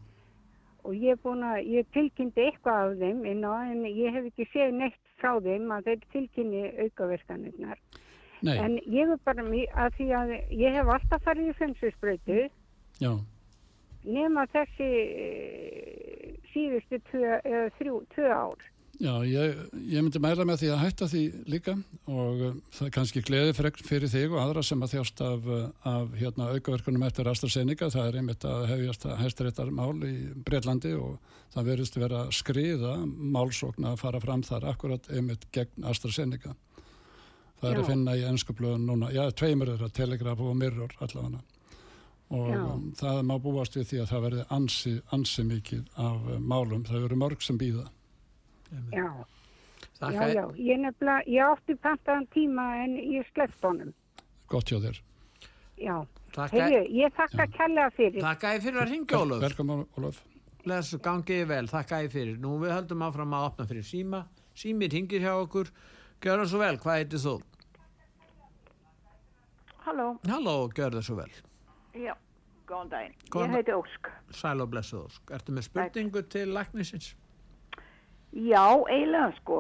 [0.84, 4.26] og ég er búin að, ég tilkynnti eitthvað af þeim inn á, en ég hef
[4.30, 7.80] ekki séð neitt frá þeim að þeir tilkynni aukaverkanirnar.
[8.44, 12.40] nei, En ég er bara að því að ég hef alltaf farið í fensusbreytu
[13.00, 13.14] já,
[14.06, 14.92] nema þessi
[15.24, 18.70] eh, síðustu tvö, eða þrjú, tvö ár.
[19.02, 21.74] já, ég, ég myndi mæla með því að hætta því líka
[22.06, 25.48] og uh, það er kannski gleði fyrir þig og aðra sem að þjást af,
[25.90, 30.14] af hérna, aukaverkunum eftir AstraZeneca, það er einmitt að hefjast að hæstaréttar mál í
[30.46, 31.18] Breitlandi og
[31.56, 36.54] það verðist vera skriða málsókn að fara fram þar akkurat einmitt gegn AstraZeneca.
[37.64, 37.82] Það er Já.
[37.82, 41.40] að finna í ennsku blöðun núna, já, tveimur er að Telegraph og Mirror allavega.
[42.34, 42.62] Og Já.
[42.98, 46.82] það má búast við því að það verði ansi, ansi mikið af uh, málum.
[46.88, 47.86] Það eru mörg sem býða.
[48.90, 49.06] Já,
[50.02, 50.46] já, já.
[50.58, 53.94] Ég, nefnilega, ég átti pantaðan tíma en ég sleppt honum.
[54.50, 54.98] Gott hjá þér.
[55.78, 55.96] Já.
[56.34, 58.22] Að ég þakka kærlega fyrir.
[58.26, 59.44] Takk að fyrir að ringja Ólaf.
[59.46, 60.24] Velkomin, Ólaf.
[60.66, 62.36] Lesu gangið vel, þakka ég fyrir.
[62.42, 64.26] Nú við höldum áfram að opna fyrir síma.
[64.58, 65.70] Símir hingir hjá okkur.
[66.24, 67.38] Gjörðu svo vel, hvað heitir þú?
[69.84, 71.34] Halló, Halló, gjörðu svo vel.
[71.94, 72.14] Já,
[72.68, 73.16] Góðan daginn.
[73.30, 74.10] Góðan Ég heiti Ósk.
[74.32, 75.32] Sæl og blessuð Ósk.
[75.36, 77.10] Ertu með spurningu til læknisins?
[78.34, 79.58] Já, eiginlega sko.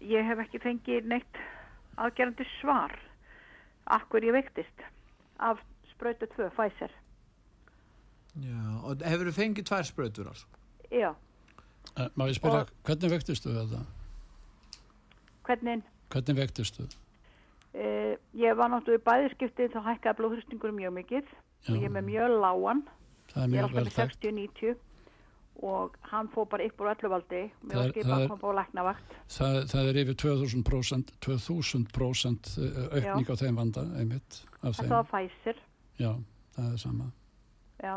[0.00, 1.36] Ég hef ekki fengið neitt
[1.98, 2.96] aðgerandi svar.
[3.86, 4.82] Akkur ég veiktist
[5.38, 5.60] af
[5.92, 6.90] sprautu 2, Pfizer.
[8.40, 8.56] Já,
[8.88, 10.46] og hefur þú fengið tvær sprautur alls?
[10.90, 11.14] Já,
[11.98, 13.84] Eh, Má ég spyrja, Og- hvernig vektistu þetta?
[15.44, 15.82] hvernig?
[16.10, 16.86] Hvernig vektistu?
[17.72, 21.70] Uh, ég var náttúrulega í bæðiskipti þá hækkaði blóðhristingur mjög mikið Já.
[21.72, 22.82] og ég er með mjög lágan.
[23.32, 24.26] Það er Ég er mjög alltaf með þekkt.
[24.26, 24.74] 60-90
[25.62, 27.40] og hann fór bara upp úr öllu valdi.
[27.62, 29.14] Mér Það var er- skipað það að koma á læknavakt.
[29.36, 32.50] Það, það er yfir 2000%, 2000%
[32.92, 35.56] aukning á þeim vanda, einmitt, Það var Pfizer.
[36.00, 36.12] Já,
[36.56, 37.08] það er sama.
[37.82, 37.96] Já,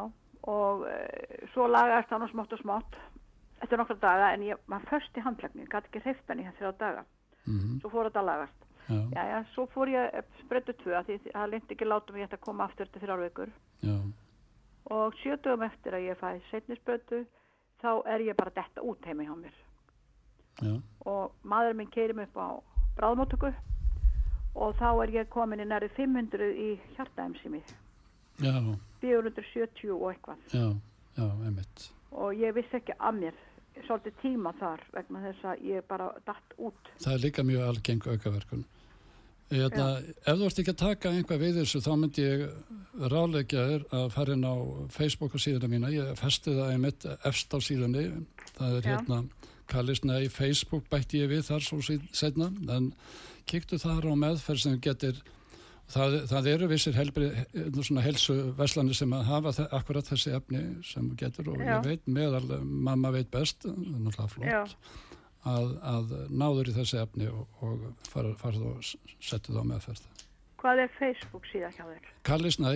[0.49, 2.95] og uh, svo lagaðist hann og smátt og smátt
[3.63, 7.03] eftir nokkra daga en ég var först í handlækning, gæti ekki hreift henni þrjá daga.
[7.45, 8.61] Mm Svo fór þetta að lagast.
[8.89, 12.67] Já, Já, svo fór ég spreytu tvö því það lindi ekki ég ætti að koma
[12.67, 13.51] aftur til þrjár vikur.
[13.81, 13.97] Já,
[14.93, 17.25] og sjötugum eftir að ég fæ setni spreytu
[17.81, 19.55] þá er ég bara detta út heima hjá mér.
[20.61, 22.49] Já, og maður minn keirir mig upp á
[22.99, 23.51] bráðmóttöku
[24.55, 27.59] og þá er ég komin í næri 500 í hjartaemsimi,
[28.39, 28.53] já,
[29.01, 30.45] 470 og eitthvað.
[30.53, 30.69] Já,
[31.17, 31.89] já, einmitt.
[32.11, 33.41] og ég vissi ekki að mér
[33.83, 36.91] svolítið tíma þar vegna þess að ég bara datt út.
[37.03, 38.63] Það er líka mjög algeng aukaverkun.
[39.53, 39.87] Eða,
[40.25, 42.45] ef þú ert ekki að taka einhvað við þessu, þá myndi ég
[43.11, 44.55] ráleggja þér að fara inn á
[44.89, 45.91] Facebook og síðuna mína.
[45.93, 48.07] Ég festi það einmitt efst á síðunni.
[48.57, 48.89] Það er Já.
[48.95, 49.19] hérna,
[49.69, 52.49] kallist neði Facebook bætti ég við þar svo seinna.
[52.73, 52.91] En
[53.45, 55.21] kíktu þar á meðferð sem getur
[55.85, 61.51] Það, það eru vissir helsu veslanir sem að hafa þe- akkurat þessi efni sem getur
[61.53, 61.75] og Já.
[61.77, 64.63] ég veit meðal, mamma veit best, það er flott Já.
[65.45, 69.69] Að, að náður í þessi efni og, og fara, fara og s- setja það á
[69.71, 70.03] meðferð.
[70.61, 72.11] Hvað er Facebook síðan hjá þér?
[72.25, 72.71] Kalli Snæ,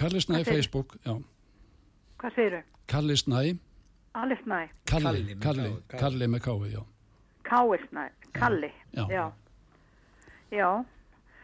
[0.00, 1.14] Kalli Snæ Hvað segir- Facebook, já,
[2.20, 2.62] Hvað segirðu?
[2.88, 3.40] Kalli Snæ,
[4.16, 6.82] Alif Næ, Kalli, Kalli Kalli, með kái, já.
[7.44, 8.70] Káir Næ, Kalli.
[8.96, 9.04] Já.
[9.12, 9.24] Já.
[10.56, 10.70] Já.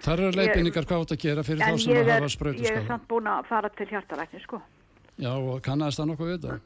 [0.03, 2.79] Það eru leifinningar hvað átt að gera fyrir þá sem ég að er, hafa ég
[2.81, 4.59] er samt búin að fara til hjartalækni, sko.
[5.21, 6.57] Já, og kannast það nokkuð við það?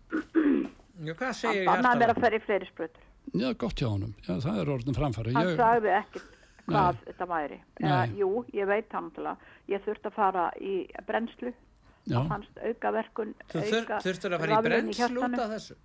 [1.04, 2.22] Já, hvað segir bannaði mér að hjartalæknir?
[2.24, 3.05] ferja í fleiri sprautur.
[3.34, 4.14] Já, gott hjá honum.
[4.26, 5.32] Já, það er orðin framfæri.
[5.34, 6.32] Hann Ég, sagði ekkert
[6.66, 7.02] hvað Nei.
[7.06, 7.58] þetta væri.
[7.80, 9.10] Eða, jú, ég veit hann.
[9.68, 10.74] Ég þurfti að fara í
[11.06, 11.52] brennslu.
[12.06, 15.50] já, Það fannst auka verkun, Þú þur, auka þurftur að fara í brennslu út af
[15.56, 15.76] þessu?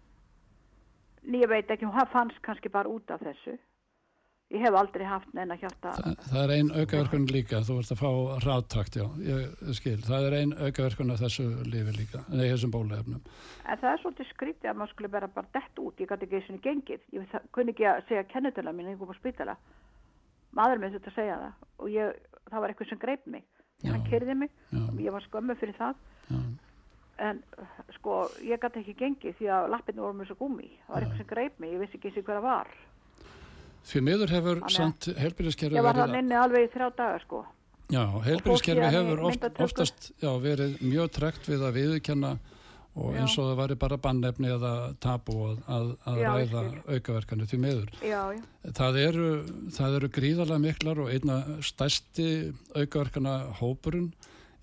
[1.23, 3.57] Nei, Ég veit ekki, hún fannst kannski bara út af þessu.
[4.51, 5.93] Ég hef aldrei haft neina hjarta.
[5.95, 7.61] það, það er ein aukaverkun líka.
[7.63, 8.09] Þú ert að fá
[8.43, 9.93] ráttakt, já, ég skil.
[10.03, 13.21] Það er ein aukaverkun af þessu lífi líka, nei, þessum bólefnum.
[13.63, 16.03] En það er svolítið skrítið að maður skulle vera bara dett út.
[16.03, 17.05] Ég gæti ekki einu sinni gengið.
[17.15, 19.55] Ég kunni ekki að segja kennetöla mín, ég kom á spítala.
[20.59, 21.65] Maður minn þetta að segja það.
[21.79, 23.47] Og ég, það var eitthvað sem greip mig.
[23.81, 23.93] Já.
[23.95, 24.51] Hann kyrði mig.
[24.75, 25.95] Já, Ég var skömmu fyrir það.
[26.27, 26.41] já,
[27.21, 27.43] En
[27.93, 30.71] sko, ég gæti ekki gengið því að lappinu voru með svo gúmi.
[30.87, 31.73] Það var eitthvað sem greip mig.
[31.75, 32.71] Ég vissi ekki eins og hver það var.
[33.89, 37.41] Því miður hefur samt helbyrðiskerfi Ég var verið þann inni alveg í þrjá daga, sko.
[37.91, 42.35] Já, í hefur oft, oftast já, verið mjög trekt við að viðkenna
[42.91, 44.71] og eins og það væri bara bannefni eða
[45.03, 47.59] tabu að, að, að Já, ræða aukaverkanu því
[48.03, 48.21] já.
[48.79, 49.29] Það eru,
[49.77, 52.27] það eru gríðarlega miklar og einna stærsti
[52.75, 54.11] aukaverkana hópurinn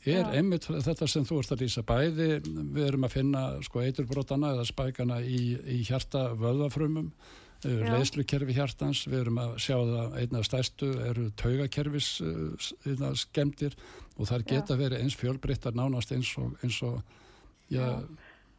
[0.08, 1.84] er einmitt þetta sem þú ert að lýsa.
[1.88, 2.28] Bæði,
[2.76, 7.10] við erum að finna sko eiturbrotana eða spækana í, í hjarta vöðafrumum
[7.58, 7.90] Já.
[7.90, 13.74] leðslukerfi hjartans, við erum að sjá það einna stærstu eru taugakerfis uh, skemmtir
[14.14, 14.48] og þar Já.
[14.52, 17.00] geta verið eins fjölbreyttar nánast eins og, eins og
[17.74, 17.98] já,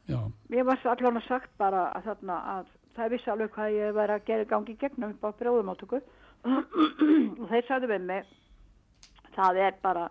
[0.09, 0.19] já,
[0.51, 4.27] Mér var allavega sagt bara að þarna að það vissi alveg hvað ég væri að
[4.27, 6.01] gera gangi gegnum upp á brjóðumáttöku
[7.39, 8.35] og þeir sagði við mig
[9.37, 10.09] það er bara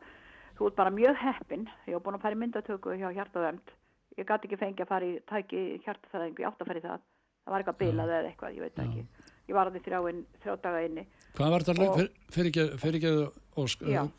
[0.57, 3.77] þú ert bara mjög heppin ég var búin að fara í myndatöku hjá hjartaðönd
[4.17, 7.07] ég gæti ekki fengið að fara í tæki hjartaþæðingu, ég átt að fara í það
[7.49, 9.07] það var eitthvað bilað eða eitthvað, ég veit ekki.
[9.49, 11.07] Ég var að því þrjá, inn, þrjá daga inni.
[11.39, 13.13] Hvað var þetta, Og- fyrir, fyrir ekki,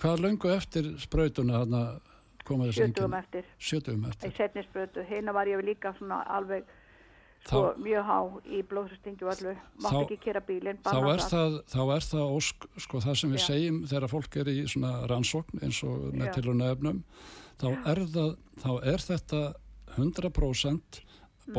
[0.02, 1.82] hvað löngu eftir sprautuna þarna
[2.46, 4.32] koma þessi 70 eftir, Sjötugum eftir.
[4.34, 6.64] setnisbrötu hérna var ég líka svona alveg
[7.46, 11.20] sko, Þá- mjög há í blóðsystingi og allu mátti Þá- ekki kera bílinn, Þá er,
[11.30, 13.46] það, þá er það ósk, sko það sem við Já.
[13.48, 16.34] segjum þegar fólk er í svona rannsókn eins og með Já.
[16.34, 17.04] tilhörnaefnum,
[17.60, 19.54] þá er, það, þá er þetta
[19.96, 21.02] 100%
[21.50, 21.54] Mm.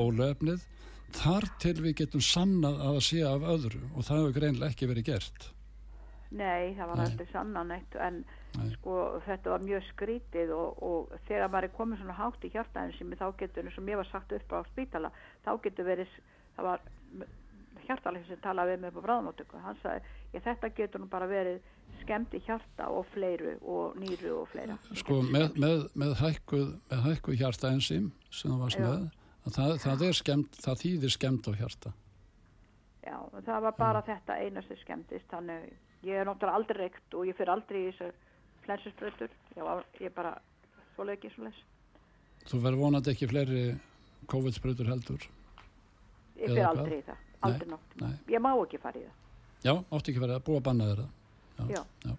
[1.16, 4.90] Þar til við getum sannað að það sé af öðru og það hefur greinlega ekki
[4.90, 5.48] verið gert.
[6.30, 8.20] Nei, það var aldrei sannan eitt en
[8.54, 8.68] Nei.
[8.76, 12.94] sko þetta var mjög skrítið og, og þegar maður er komið svona hátt í hjartaðin
[12.98, 15.10] sem þá getur, eins og mér var sagt upp á spítala,
[15.46, 16.14] þá getur verið,
[16.54, 16.86] það var
[17.88, 21.30] hjartaleg sem talaði við mig upp á bráðmáttöku, hann sagði, ég þetta getur nú bara
[21.30, 21.60] verið
[22.00, 24.78] skemmti hjarta og fleiru og nýru og fleira.
[25.02, 26.68] Sko með, með, með hækkuð,
[27.08, 28.92] hækkuð hjarta ensím sem þú varst Já.
[29.54, 31.92] Það, það skemmt, það þýðir skemmt á hjarta.
[33.04, 35.70] Já, það var bara þetta eina sem skemmtist, þannig
[36.06, 38.10] ég er náttúrulega aldrei reykt og ég fyrir aldrei í þessu
[38.66, 40.34] flensusbröður, ég er bara
[40.94, 41.62] svoleið ekki svoleiðis.
[42.50, 43.62] Þú verður vonandi ekki fleiri
[44.30, 45.24] COVID-sprutur heldur.
[46.36, 46.70] Ég Eða fyrir hvað?
[46.74, 47.96] aldrei í það, aldrei nátt.
[48.00, 48.12] Nei.
[48.34, 49.16] Ég má ekki fara í það,
[49.60, 51.08] Já, átti ekki verið að búa að banna þeirra.
[51.68, 51.82] Já.
[52.06, 52.12] já.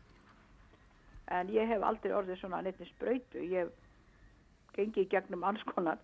[1.32, 5.98] en ég hef aldrei orðið svona neittni spröytu, ég hef gengið í gegnum alls konar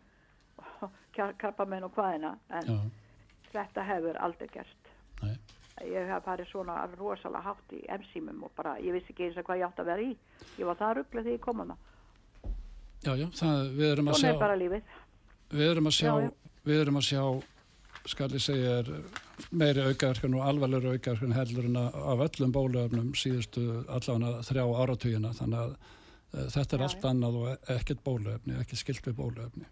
[1.41, 2.79] krabbamenn og hvaðina, en já.
[3.53, 4.91] þetta hefur aldrei gerst.
[5.21, 5.35] Nei.
[5.85, 9.45] Ég hef farið svona rosalega hátt í emsýmum og bara, ég vissi ekki eins og
[9.45, 10.15] hvað ég átt að vera í.
[10.57, 11.93] Ég var það rugglega þegar ég kom að það.
[13.05, 14.31] Já, já, það, við erum að sjá,
[15.53, 16.31] við erum að sjá, Já, já.
[16.65, 17.21] við erum að sjá,
[18.07, 18.89] skal ég segja, er
[19.53, 25.61] meiri aukaverkun og alvarlegur aukaverkun heldur en af öllum bólöfnum síðustu allavega þrjá áratugina, þannig
[25.61, 29.69] að uh, þetta er Já, allt annað og ekkert bólöfni, ekki skilt við bólöfni.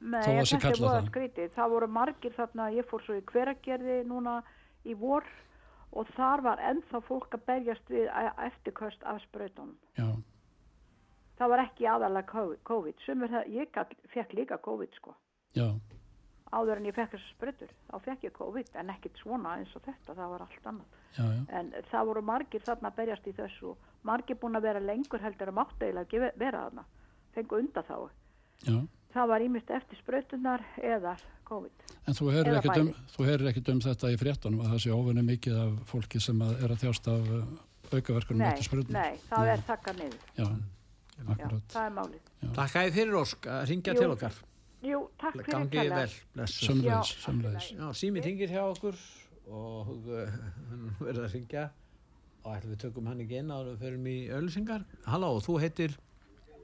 [0.00, 1.10] Nei, þetta er það.
[1.10, 1.50] skrítið.
[1.54, 4.42] Það voru margir þarna, ég fór svo í hveragerði núna
[4.86, 5.24] í vor
[5.92, 9.76] og þar var ennþá fólk að berjast við e- eftirköst af sprautunum.
[9.98, 10.08] Já,
[11.38, 12.26] Það var ekki aðalega
[12.66, 13.02] COVID-.
[13.06, 13.68] Sumur það, ég
[14.12, 15.14] fekk líka COVID sko.
[15.54, 15.68] já,
[16.50, 19.82] Áður en ég fekk þessu sprautur, þá fekk ég COVID en ekkit svona eins og
[19.84, 20.86] þetta, það var allt annað.
[21.18, 24.80] já, já, En það voru margir þarna að berjast í þessu margir búin að vera
[24.80, 25.54] lengur heldur að
[26.20, 26.84] ve- vera þarna.
[27.34, 28.10] Fengu undan þá.
[28.64, 28.88] já.
[29.14, 31.14] Það var ímyndst eftir sprautunar eða
[31.48, 31.84] COVID.
[32.08, 32.58] En þú heyrir
[33.48, 36.64] ekkert um, um þetta í fréttunum að það sé óvinni mikið af fólki sem að
[36.66, 37.46] er að þjást af uh,
[37.88, 38.98] aukaverkunum Nei, eftir sprutum.
[38.98, 40.26] nei, það er þakka niður.
[40.36, 40.44] Já,
[41.18, 41.64] Já, akkurat.
[41.72, 42.28] það er málið.
[42.58, 44.36] Takk að þið fyrir Ósk að ringja Jú, til okkar.
[44.88, 46.02] Jú, takk fyrir Gangi kærlega.
[46.02, 46.66] vel, blessu.
[46.68, 47.70] Sömleis, Já, sömleis.
[47.74, 49.00] Já, sími tingir hjá okkur
[49.48, 50.36] og uh,
[50.68, 51.64] hann verður að ringja
[52.44, 54.84] og ætlum við tökum hann ekki inn áður en við förum í öllusingar.
[55.08, 55.96] Halló, þú heitir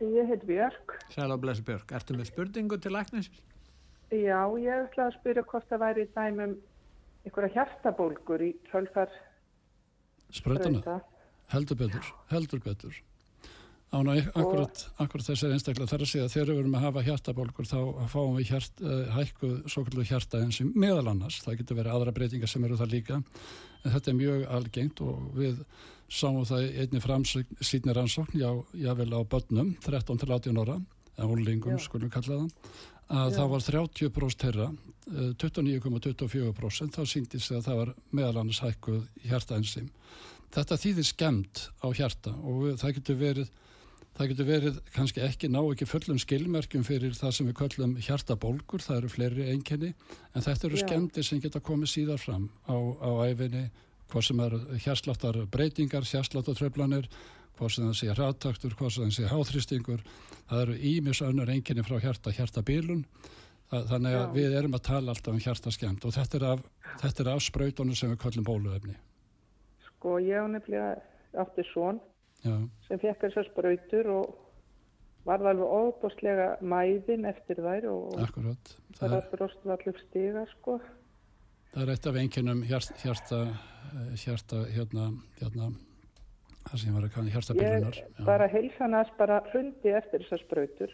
[0.02, 0.96] Ég heit Björk.
[1.14, 1.92] Sæl og blessu Björk.
[1.94, 3.30] Ertu með spurningu til læknis?
[4.10, 6.54] Já, ég ætla að spyrja hvort það væri dæmum
[7.24, 9.10] einhverja hjartabólgur í kjölfar
[10.34, 11.00] Sprautana, sprauta.
[11.54, 13.00] heldur betur, heldur betur.
[13.94, 17.68] Ána, akkurat, akkurat þessar einstaklega þar að segja að þegar við erum að hafa hjartabólkur
[17.70, 17.78] þá
[18.10, 21.38] fáum við hjart, uh, hækkuð svo kallu hjarta eins og meðal annars.
[21.44, 23.20] Það getur verið aðra breytingar sem eru það líka.
[23.84, 25.60] En þetta er mjög algengt og við
[26.08, 30.78] sáum það einni framsýtni rannsókn, já, jável á börnum, 13 til 18 ára,
[31.16, 31.84] eða úrlingum Já.
[31.86, 32.70] skulum kalla það,
[33.08, 33.36] að Já.
[33.38, 34.68] það var 30% þeirra,
[35.08, 39.90] eh, 29,24%, þá síndi sig að það var meðal annars hækkuð hjartaensím.
[40.54, 43.48] Þetta þýðir skemmt á hjarta og það getur verið
[44.14, 48.82] Það getur verið kannski ekki ná ekki fullum skilmerkjum fyrir það sem við köllum hjartabólgur,
[48.84, 49.90] það eru fleiri einkenni,
[50.30, 50.84] en þetta eru Já.
[50.84, 53.64] skemmtir sem geta komið síðar fram á, á æfinni,
[54.12, 57.08] hvað sem eru hjarsláttar breytingar, hjarsláttartröflanir,
[57.58, 60.04] hvað sem það sé hraðtaktur, hvað sem það sé háþrýstingur,
[60.50, 63.04] það eru ímis önnur einkenni frá hjarta, hjartabilun,
[63.70, 64.30] það, þannig að Já.
[64.36, 66.64] við erum að tala alltaf um hjartaskemmt og þetta er af,
[67.02, 68.96] þetta er af sprautunum sem við köllum bóluefni.
[69.88, 72.00] Sko, ég á nefnilega átti svon
[72.44, 72.56] Já,
[72.88, 74.34] sem fekk þessar sprautur og
[75.24, 78.74] varð alveg óbúslega mæðin eftir þær og akkurat.
[78.98, 80.76] Það það er, var brostu allir stiga, sko.
[81.74, 83.38] Það er eitt af einkennum hjarta, hjarta,
[83.90, 85.08] eh, hjarta hérna,
[85.40, 85.72] hérna,
[86.68, 87.96] það sem var að kanna, hjartabillunar.
[87.98, 90.92] Ég bara heilsanast bara hrundi eftir þessar sprautur.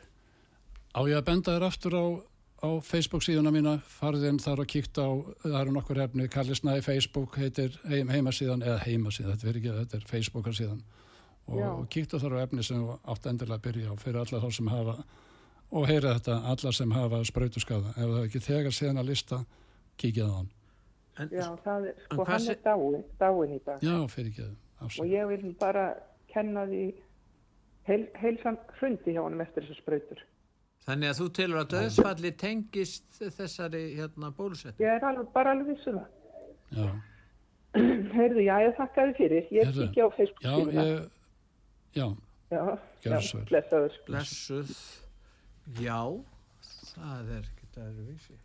[0.96, 2.04] Á ég að benda þér aftur á,
[2.64, 5.08] á Facebook síðuna mína, farið inn þar og kíkt á,
[5.44, 9.74] það eru nokkur efni, Kalli Snæði Facebook heitir heim, heimasíðan, eða heimasíðan, þetta er ekki,
[9.82, 10.80] þetta er Facebookar síðan.
[11.50, 14.48] Og, og kíktu þar á efni sem átt endilega að byrja á fyrir alla þá
[14.56, 14.96] sem hafa,
[15.70, 17.92] og heyra þetta, alla sem hafa sprautuskaða.
[17.98, 19.42] Ef það ekki þegar síðan að lista,
[20.00, 20.50] kíkja það á hann.
[21.20, 23.82] En, Já, það er, sko, hann er dáin, dáin í dag.
[23.84, 24.58] Já, fyrir ekki það.
[25.02, 25.84] Og ég vil bara
[26.32, 26.84] kenna því
[27.90, 30.22] heil, heilsan hrundi hjá honum eftir þessar sprautur.
[30.86, 34.80] Þannig að þú telur að döðsfalli tengist þessari hérna bólusetning.
[34.80, 36.08] Ég er alveg, bara alveg vissu það.
[36.78, 36.88] Já.
[38.16, 39.50] Heyrðu, já, ég þakka þið fyrir.
[39.52, 40.86] Ég Heyrðu, kíkja á Facebook Já, síðuna.
[40.88, 41.10] ég,
[42.00, 42.06] já,
[42.50, 42.64] Já,
[43.04, 43.12] já,
[43.46, 43.98] blessaður.
[44.08, 44.70] Blessuð.
[45.78, 46.00] Já,
[46.96, 48.38] það er ekki það vísi.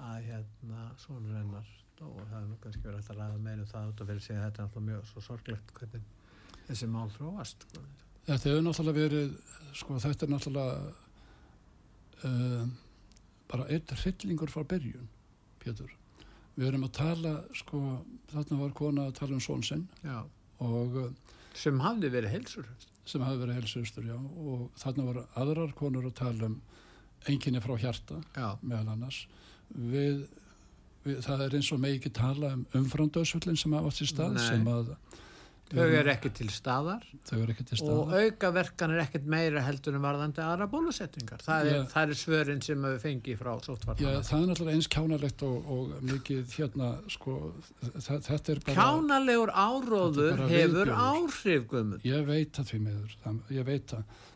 [0.00, 1.68] Að hérna, svona rennar
[2.00, 4.44] og það er nú kannski verið að ræða meira um það út af sig að
[4.46, 6.04] þetta er alltaf mjög svo sorglegt hvernig
[6.70, 7.66] þessi mál þróast.
[7.68, 7.82] sko.
[8.30, 9.34] Þetta hefur náttúrulega verið,
[9.76, 10.76] sko þetta er náttúrulega
[12.24, 12.68] uh,
[13.50, 15.08] bara einn hryllingur frá byrjun,
[15.60, 15.92] Pétur.
[16.56, 17.80] Við erum að tala, sko,
[18.32, 20.22] þarna var kona að tala um són sinn Já.
[20.64, 21.10] og uh,
[21.56, 22.68] Sem hafði verið heilsur.
[23.10, 26.60] sem hafi verið helsustur, já, og þarna voru aðrar konur að tala um
[27.28, 28.54] enginni frá hjarta, Já.
[28.62, 29.24] meðal annars.
[29.74, 30.24] Við,
[31.06, 34.36] við, það er eins og með ekki tala um umframdöðsvöllin sem hafa átt sér stað,
[34.38, 34.46] Nei.
[34.48, 34.94] sem að
[35.70, 37.04] Þau eru ekki til staðar
[37.86, 41.44] og aukaverkan er ekkert meira heldur en varðandi aðra bólusetningar.
[41.46, 44.24] Það er, það er svörin sem við fengi frá Já, sóttvarnar.
[44.26, 47.36] það er náttúrulega eins kjánalegt og, og mikið hérna, sko,
[47.86, 48.74] þetta er bara...
[48.80, 50.92] Kjánalegur áróður hefur viðbjóður.
[51.06, 52.08] áhrif, Guðmund.
[52.10, 54.26] Ég veit það því miður, það, ég veit það.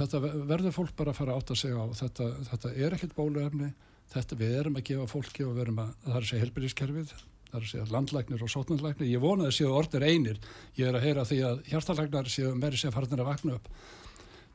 [0.00, 1.84] Þetta ver- verður fólk bara að fara að átta sig á.
[2.00, 3.74] Þetta, þetta er ekkert bóluefni,
[4.12, 7.12] þetta við erum að gefa fólki og við erum að, það er að segja helbyrðiskerfið,
[7.48, 9.10] það er að segja landlæknir og sótnarlæknir.
[9.12, 10.40] Ég vona að séu orðir einir.
[10.78, 13.70] Ég er að heyra því að hjartalæknar séu meiri séu farinir að vakna upp.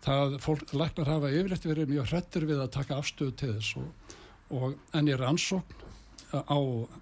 [0.04, 4.18] Það fólk, læknar hafa yfirleitt verið mjög hrettir við að taka afstöðu til þess og,
[4.60, 5.84] og en ég rannsókn
[6.34, 6.58] á,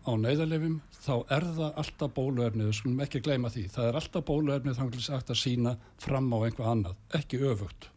[0.06, 4.26] á neyðarlefum þá er það alltaf bóluefnið, við skulum ekki gleyma því, það er alltaf
[4.28, 7.88] bóluefnið er sagt að sína fram á einhvað annað, ekki öfugt.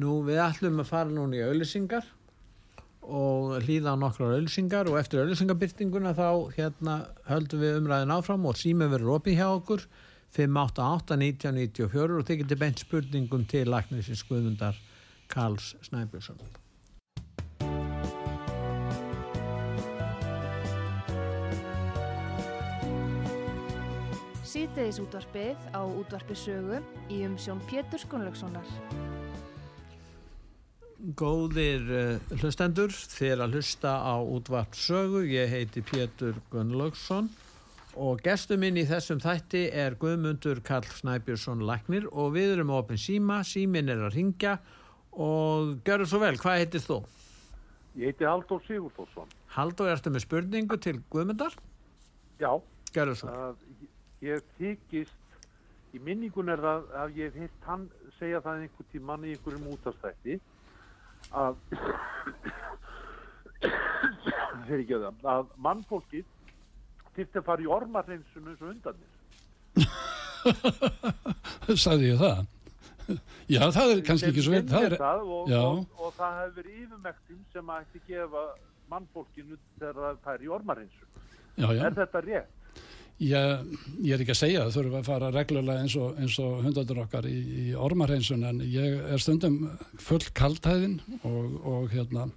[0.00, 2.08] Nú, við ætlum að fara núna í auðlýsingar
[3.10, 6.94] og hlýða á nokkrar auðlýsingar og eftir auðlýsingabyrtinguna þá hérna
[7.26, 9.84] höldum við umræðin áfram og símið verður opið hjá okkur
[10.36, 14.78] 588-1994 og þið getur beint spurningum til læknisins Guðmundar
[15.30, 16.38] Karls Snæbjörnsson.
[24.50, 28.66] Síðdeis útvarpið á útvarpi sögu í umsjón Pétur Skunlökssonar.
[31.00, 37.30] Góðir uh, hlustendur, þér að hlusta á útvart sögu, ég heiti Pétur Gunnlaugsson
[37.96, 42.82] og gestur minn í þessum þætti er Guðmundur Karl Snæbjörnsson Læknir og við erum á
[42.82, 44.58] opin síma, símin er að ringja
[45.16, 47.00] og görðu svo vel, hvað heitir þú?
[47.96, 49.32] Ég heiti Halldór Sigurþórsson.
[49.56, 51.56] Haldur, ertu með spurningu til Guðmundar?
[52.44, 52.52] Já,
[52.92, 53.32] Görðu svo.
[53.32, 53.64] að
[54.28, 55.16] ég þykist,
[55.96, 57.88] í minningun er það að ég hef hitt hann
[58.20, 60.36] segja það einhver tímann í einhverjum útastætti
[61.30, 61.54] að
[64.66, 66.26] fyrir ekki það, að mannfólkið
[67.16, 69.10] þyrfti að fara í ormarreinsunum eins og undanir.
[71.84, 72.38] Sagði ég það?
[73.54, 74.68] Já, það er kannski ekki svo veit.
[74.70, 75.54] Það er, og, og,
[75.98, 78.42] og það hefur verið yfirmektum sem að ekki gefa
[78.90, 81.08] mannfólkinu þegar það fær í ormarreinsun.
[81.56, 81.82] já, já.
[81.88, 82.50] Er þetta rétt?
[83.20, 83.64] Ég,
[84.00, 87.26] ég er ekki að segja það, þurfum að fara reglulega eins og, og hundandur okkar
[87.28, 89.58] í, í ormarheinsun en ég er stundum
[90.00, 92.30] full kaldhæðin og, og hérna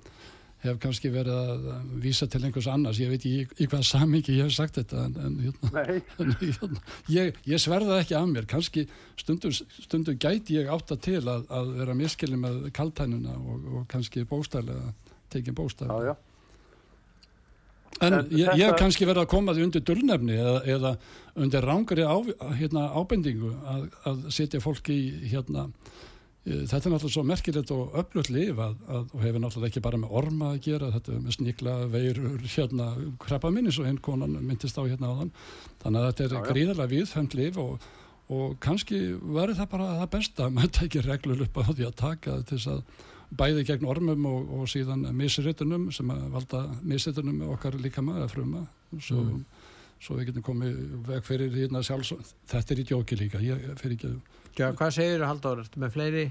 [0.63, 4.37] hef kannski verið að vísa til einhvers annars, ég veit ekki í, í hvað samingi
[4.37, 5.85] ég hef sagt þetta en, en, hérna,
[6.23, 8.85] en hérna, ég, ég sverða ekki af mér, kannski
[9.19, 14.27] stundum, stundum gæti ég átta til að, að vera miskili með kaldhænuna og, og kannski
[14.29, 14.93] bóstælega
[15.33, 16.15] tekið bóstælega.
[18.01, 20.93] En En ég, ég hef kannski verið að koma því undir dulnefni eða, eða
[21.45, 22.17] undir rángari á,
[22.57, 24.99] hérna, ábendingu að, að setja fólk í
[25.31, 25.67] hérna,
[26.43, 29.85] e, þetta er náttúrulega svo merkilegt og öflugt lif að, að, og hefur náttúrulega ekki
[29.85, 32.89] bara með orma að gera, þetta með sníkla, veirur, hérna,
[33.23, 35.33] krabba minni svo hinn konan myndist á hérna áðan.
[35.83, 37.89] Þannig að þetta er Já, gríðarlega viðfemt lif og,
[38.33, 41.99] og kannski verður það bara það besta að maður tekir reglur upp á því að
[42.03, 47.41] taka til þess að bæði gegn ormum og, og síðan misritunum sem að valda misritunum
[47.53, 48.63] okkar líka maður að fruma
[48.99, 49.43] svo, Mm.
[50.03, 52.13] svo við getum komið veg fyrir hérna sjálfs
[52.51, 54.13] þetta er í djóki líka ég fyrir ekki
[54.59, 56.25] Já, hvað segir þú Haldur, ertu með fleiri?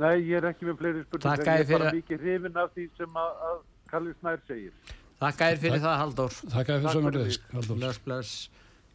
[0.00, 1.36] Nei, ég er ekki með fleiri spurningar.
[1.36, 3.58] Þakka Ég þér er bara fyrir- mikið hrifin af því sem að, að
[3.90, 4.72] Kalli Snær segir.
[5.20, 6.30] Þakka þér fyrir það Haldur.
[6.38, 8.48] Þakka þér fyrir Takk sömurleis fyrir Bless, bless.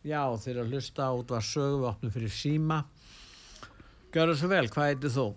[0.05, 2.79] Já, þeir að hlusta út var sögu, opnum fyrir síma.
[4.15, 5.27] Gjörðu svo vel, hvað heitir þú?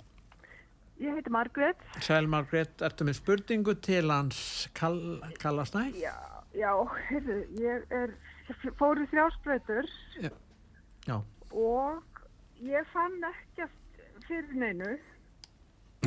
[0.98, 1.76] Ég heiti Margrét.
[2.02, 4.38] Sæl Margrét, ertu með spurningu til hans
[4.74, 5.84] Kall, Kallasnæ?
[5.94, 6.14] Já,
[6.58, 6.72] já,
[7.08, 8.14] heyrðu, ég er,
[8.80, 9.86] fór í þrjásbreytur
[11.06, 11.20] Já.
[11.54, 12.24] og
[12.58, 14.96] ég fann ekkert fyrir neinu.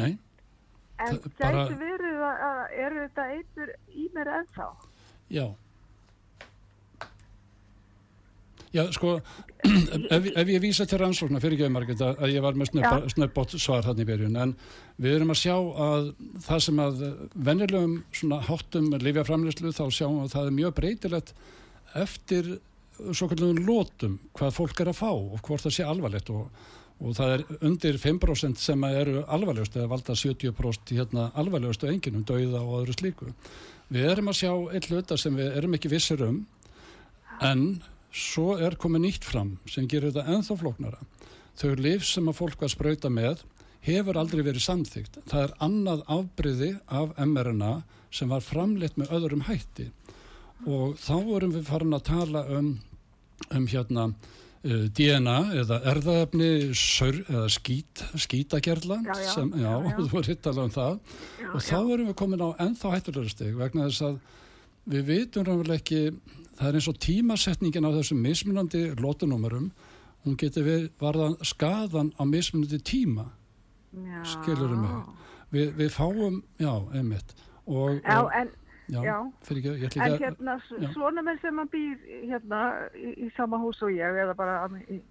[0.02, 0.18] Nei,
[1.02, 4.68] En Það- bara- gæti verið að, að er þetta eitur í mér ennþá?
[5.32, 5.46] já
[8.72, 9.18] Já, sko
[10.16, 13.84] ef, ef ég vísa til rannsóknar fyrir margir að ég var með snöpp- snöppbót svar
[13.84, 14.54] hann í byrjun en
[15.02, 15.56] við erum að sjá
[15.86, 16.12] að
[16.46, 17.02] það sem að
[17.36, 21.34] venjulegum svona háttum lifjaframlislu þá sjáum við að það er mjög breytilegt
[22.06, 22.52] eftir
[23.12, 26.48] svo kallum lótum hvað fólk er að fá og hvort það sé alvarlegt og,
[27.02, 32.62] og það er undir 5% sem eru alvarlegust eða valda 70% hérna alvarlegustu enginum, dauða
[32.62, 33.32] og öðru slíku.
[33.92, 36.44] Við erum að sjá eitt hluta sem við erum ekki vissir um
[37.42, 37.66] en
[38.12, 41.02] svo er komið nýtt fram sem gerir þetta ennþá flóknara.
[41.60, 43.44] Þau lif sem að fólk var sprauta með
[43.86, 45.22] hefur aldrei verið samþygt.
[45.30, 47.74] Það er annað afbriði af mRNA
[48.14, 49.90] sem var framleitt með öðrum hætti.
[50.70, 52.76] Og þá vorum við farin að tala um,
[53.50, 59.96] um hérna uh, DNA eða erðaefni saur, eða skít, skítagerla Já, já, sem, já, já,
[59.98, 61.00] þú voru hitt alveg um það.
[61.50, 64.22] Og þá erum við komin á ennþá hættulegur steg vegna þess að
[64.92, 66.04] við vitum raunverulega ekki
[66.60, 69.72] það er eins og tímasetningin á þessum mismunandi lótunúmerum
[70.26, 73.30] hún getur við varðan skadan á mismunandi tíma.
[73.92, 74.22] Já.
[74.24, 75.08] skilur mig?
[75.52, 77.34] Við, við fáum, já, einmitt.
[77.68, 78.52] Og, Já, og en,
[78.88, 79.18] já, já.
[79.44, 80.56] ekki, ég ætla ekki að hérna,
[80.94, 82.62] svona menn sem að býr hérna
[82.96, 85.02] í, í sama hús og ég eða bara á, í,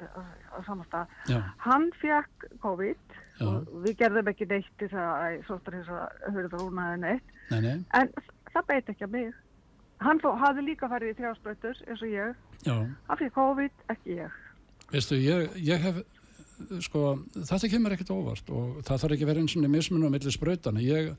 [0.00, 0.24] á,
[0.56, 5.36] á sama stað, já, hann fekk COVID og við gerðum ekki neitt til það að
[5.52, 5.78] að
[6.32, 8.12] höfðu það rúnaði neitt, nei, nei, en
[8.54, 9.32] það beit ekki að mig.
[10.04, 12.34] Hann fó, hafði líka farið í þrjáspröytur eins og ég,
[12.66, 14.40] já hann fekk COVID, ekki ég.
[14.92, 16.02] Veistu, ég, ég hef,
[16.84, 20.34] sko, þetta kemur ekkert óvart og það þarf ekki vera eins og mismun á milli
[20.34, 20.82] sprautana.
[20.84, 21.14] Ég,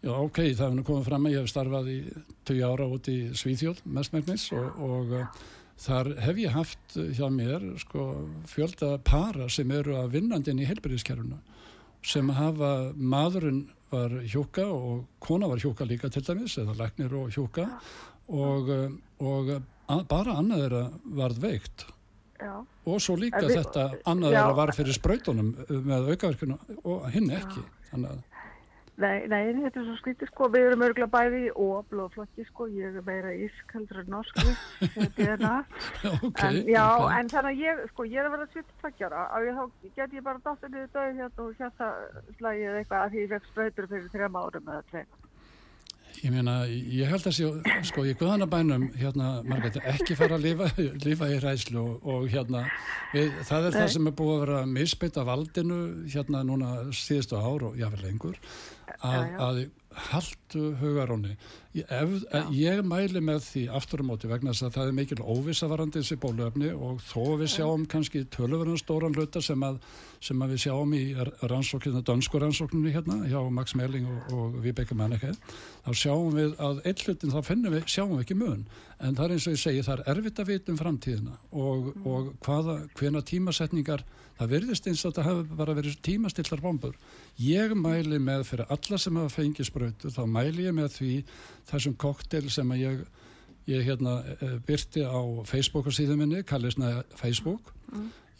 [0.00, 1.98] já, ok, það hefur nú komið fram að ég hef starfað í
[2.48, 5.44] 20 ára út í Svíþjóð, mestmægnis, og, og uh,
[5.84, 8.08] þar hef ég haft hjá mér, sko,
[8.50, 11.40] fjölda para sem eru að vinnandi inn í heilbyrðiskerfuna,
[12.04, 13.64] sem hafa, maðurinn
[13.94, 17.68] var hjúka og kona var hjúka líka til dæmis, eða læknir og hjúka,
[18.28, 18.90] og, uh,
[19.24, 19.50] og
[20.08, 20.84] bara annað þeirra
[21.22, 21.86] varð veikt
[22.40, 22.54] Já.
[22.86, 27.30] og svo líka við- þetta annað er að var fyrir sprautunum með aukaverkinu og hinn
[27.30, 28.22] ekki þannig að
[28.94, 32.68] Nei, nei, þetta er svo skrítið sko, við erum örgulega bæði í ó blóðflokki sko,
[32.70, 34.52] ég er meira ísk heldur en norski,
[35.16, 35.54] DNA.
[36.28, 37.08] ok, en, já, ok.
[37.16, 40.14] en þannig að ég, sko, ég er að vera 72 ára, að ég þá get
[40.14, 41.88] ég bara dáttur niður döð hérna og hérna
[42.38, 45.10] slægið eitthvað að því ég fekk sprautur fyrir þrejum árum eða tveim.
[46.24, 47.48] Ég meina, ég held að sé
[47.84, 50.68] sko, í guðanabænum, hérna Margrét, ekki fara að lifa,
[51.04, 52.64] lifa í ræslu og, og hérna,
[53.12, 53.94] við, það er það Nei.
[53.96, 55.80] sem er búið að vera misbytt af valdinu
[56.14, 58.40] hérna núna síðustu ár og jáfnvel lengur
[59.04, 59.60] að, að
[60.10, 61.36] haldu hugaróni
[61.74, 62.12] ég, ef,
[62.54, 66.18] ég mæli með því aftur á móti vegna þess að það er mikil óvissavarandi þessi
[66.22, 69.80] bóluefni og þó við sjáum kannski tölurverðan stóran hluta sem að,
[70.22, 71.02] sem að við sjáum í
[71.42, 75.34] rannsókninu, dönsku rannsókninu hérna hjá Max Melling og, og Vibeke Manneke
[75.84, 78.66] þá sjáum við að einn hlutin þá finnum við, sjáum við ekki mun.
[79.04, 81.90] En það er eins og ég segi, það er erfitt að vita um framtíðina og,
[82.06, 84.04] og hvaða, hvena tímasetningar
[84.38, 86.94] það virðist eins og þetta hafi bara verið tímastillar bombur.
[87.38, 91.12] Ég mæli með fyrir alla sem hafa fengið sprautu þá mæli ég með því
[91.70, 93.04] þessum koktel sem að ég
[93.66, 97.72] ég hérna eh, byrti á Facebook og síðan minni, kallisna Facebook.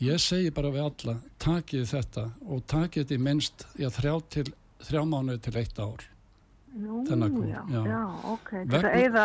[0.03, 4.49] Ég segi bara við alla takið þetta og takið þetta í minnst já, þrjá, til,
[4.85, 6.11] þrjá mánuði til eitt ár.
[6.75, 7.83] Kú, já, já.
[7.87, 7.99] já,
[8.33, 9.25] ok, að eyða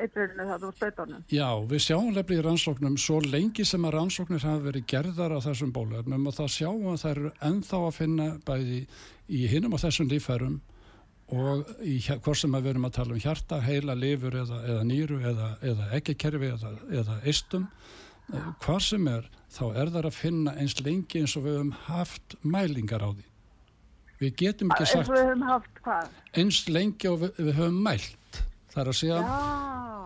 [0.00, 1.24] eitrunni það úr sprautunum.
[1.28, 5.38] Já, við sjáum lefni í rannsóknum svo lengi sem að rannsóknir hafa verið gerðar á
[5.44, 8.80] þessum bólefnum og það sjáum að það eru ennþá að finna bæði
[9.28, 10.56] í hinum á þessum lífærum
[11.28, 15.18] og í hvort sem við erum að tala um hjarta, heila, lifur eða, eða nýru
[15.28, 17.66] eða, eða ekkikerfi eða, eða eistum
[18.62, 22.36] hvað sem er, þá er það að finna eins lengi eins og við höfum haft
[22.44, 23.24] mælingar á því.
[24.18, 26.14] Við getum ekki Eins sagt hvað?
[26.36, 28.40] eins lengi og við, við höfum mælt
[28.72, 29.22] það er að segja.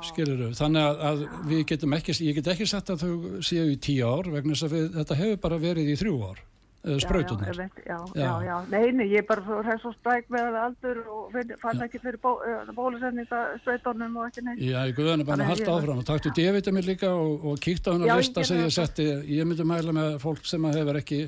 [0.03, 1.20] Skilur þannig að, að
[1.51, 4.66] við getum ekki ég get ekki sagt að þau séu í tíu ár vegna þess
[4.66, 6.41] að við, þetta hefur bara verið í þrjú ár
[6.83, 8.22] eða sprautunar Já, já, já, Já.
[8.22, 11.57] já, já, nei, nei, ég er bara svo hræst og stræk með aldur og finn-
[11.62, 14.61] fann ekki fyrir bó, uh, bólusetninga sprautunum og ekki neitt.
[14.66, 17.59] Já, ég guðan er bara að að halda áfram og taktu D-vitamin líka og, og
[17.62, 18.76] kíkta á Já, ég lista sem ég það.
[18.80, 19.09] setti
[19.39, 21.20] ég myndi mæla með fólk sem að hefur ekki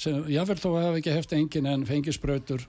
[0.00, 2.66] sem, jáfnvel þó að hafa ekki hefst engin en fengi sprautur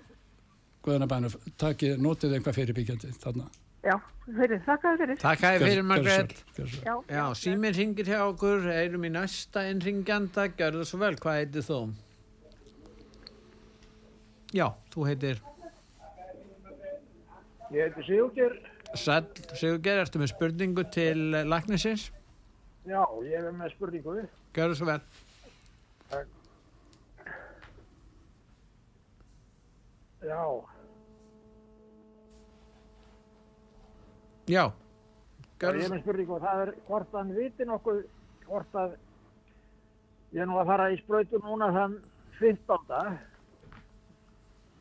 [0.81, 1.29] guðan er bara
[1.61, 3.45] takið, notið eitthvað fyrirbyggjandi þarna
[3.81, 5.17] Já, fyrir, þakka þér fyrir.
[5.21, 6.75] Takk að þið fyrir
[7.09, 11.79] Já, síminn ringir hjá okkur, erum í næsta innringjanda, gjörðu svo vel, hvað heitir þú?
[14.51, 15.39] Já, þú heitir
[17.71, 18.57] Ég heiti Sigurger.
[18.99, 22.09] Sæll, Sigurger, ertu með spurningu til læknisins?
[22.83, 24.17] Já, ég er með spurningu.
[24.51, 24.99] Gjörðu svo vel.
[26.11, 26.33] Takk.
[30.27, 30.41] Já,
[34.51, 34.65] Já,
[35.61, 38.03] ég er með spurningu og það er hvort hann viti nokkuð
[38.49, 38.95] hvort að
[40.35, 41.99] ég er nú að fara í sprautu núna þann
[42.41, 43.30] 15.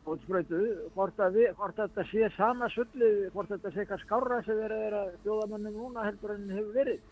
[0.09, 0.59] út sprautu,
[0.95, 4.61] hvort að, við, hvort að þetta sé sama sullið, hvort þetta sé eitthvað skárra sem
[4.61, 7.03] verið er að bjóða mönnum núna heldur en hefur verið.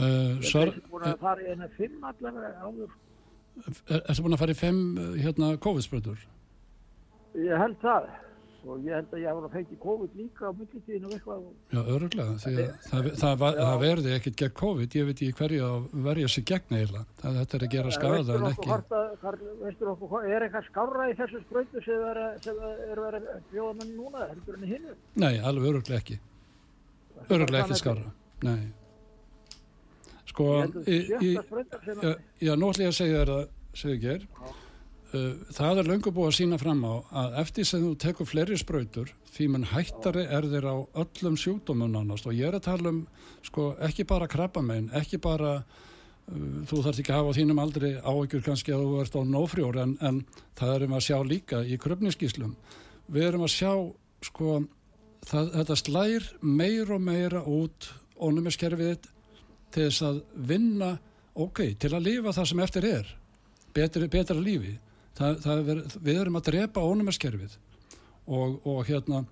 [0.00, 2.98] Uh, svar, er búin að fara í eina fimm allavega áður.
[3.88, 6.26] er, ertu búin að fara í fimm uh, hérna COVID-sprautur?
[7.40, 8.10] Ég held það
[8.66, 11.44] og ég held að ég hafa fengið COVID líka á millitíðinu og eitthvað.
[11.72, 15.36] Já, öruglega, því að það, það, það, það verði ekkert gegn COVID, ég veit ekki
[15.40, 16.76] hverju að verja sig gegn
[17.22, 21.84] það, þetta er að gera skada en ekki, okkur, er eitthvað skárra í þessu sprautu
[21.86, 24.96] sem er, að- sem er verið að bjóða menn núna heldur en í hinnu?
[25.24, 26.20] nei, alveg öruglega ekki,
[27.28, 28.12] öruglega ekki skára,
[28.46, 28.60] nei.
[30.30, 30.44] Sko,
[30.86, 31.08] Ég
[32.38, 34.26] já, nú ætla ég að segja þér að, segja uh,
[35.10, 39.12] það er löngu búið að sína fram á að eftir sem þú tekur fleiri sprautur,
[39.34, 42.28] því mun hættari er þeir á öllum sjúkdómum nánast.
[42.30, 43.04] Og ég er að tala um,
[43.46, 45.60] sko, ekki bara krabbamein, ekki bara
[46.30, 49.94] þú þarf ekki að hafa þínum aldrei áhyggjur kannski að þú ert á nófrjór en,
[50.04, 50.20] en
[50.58, 52.52] það erum að sjá líka í kröfniskíslum
[53.10, 53.72] við erum að sjá
[54.28, 54.60] sko
[55.26, 57.88] það, þetta slær meir og meira út
[58.20, 59.08] ónumiskerfið
[59.74, 60.92] til þess að vinna
[61.34, 63.10] ok, til að lifa það sem eftir er
[63.74, 64.76] betra lífi
[65.20, 67.54] það, það ver, við erum að drepa ónumiskerfið
[68.26, 69.22] og, og hérna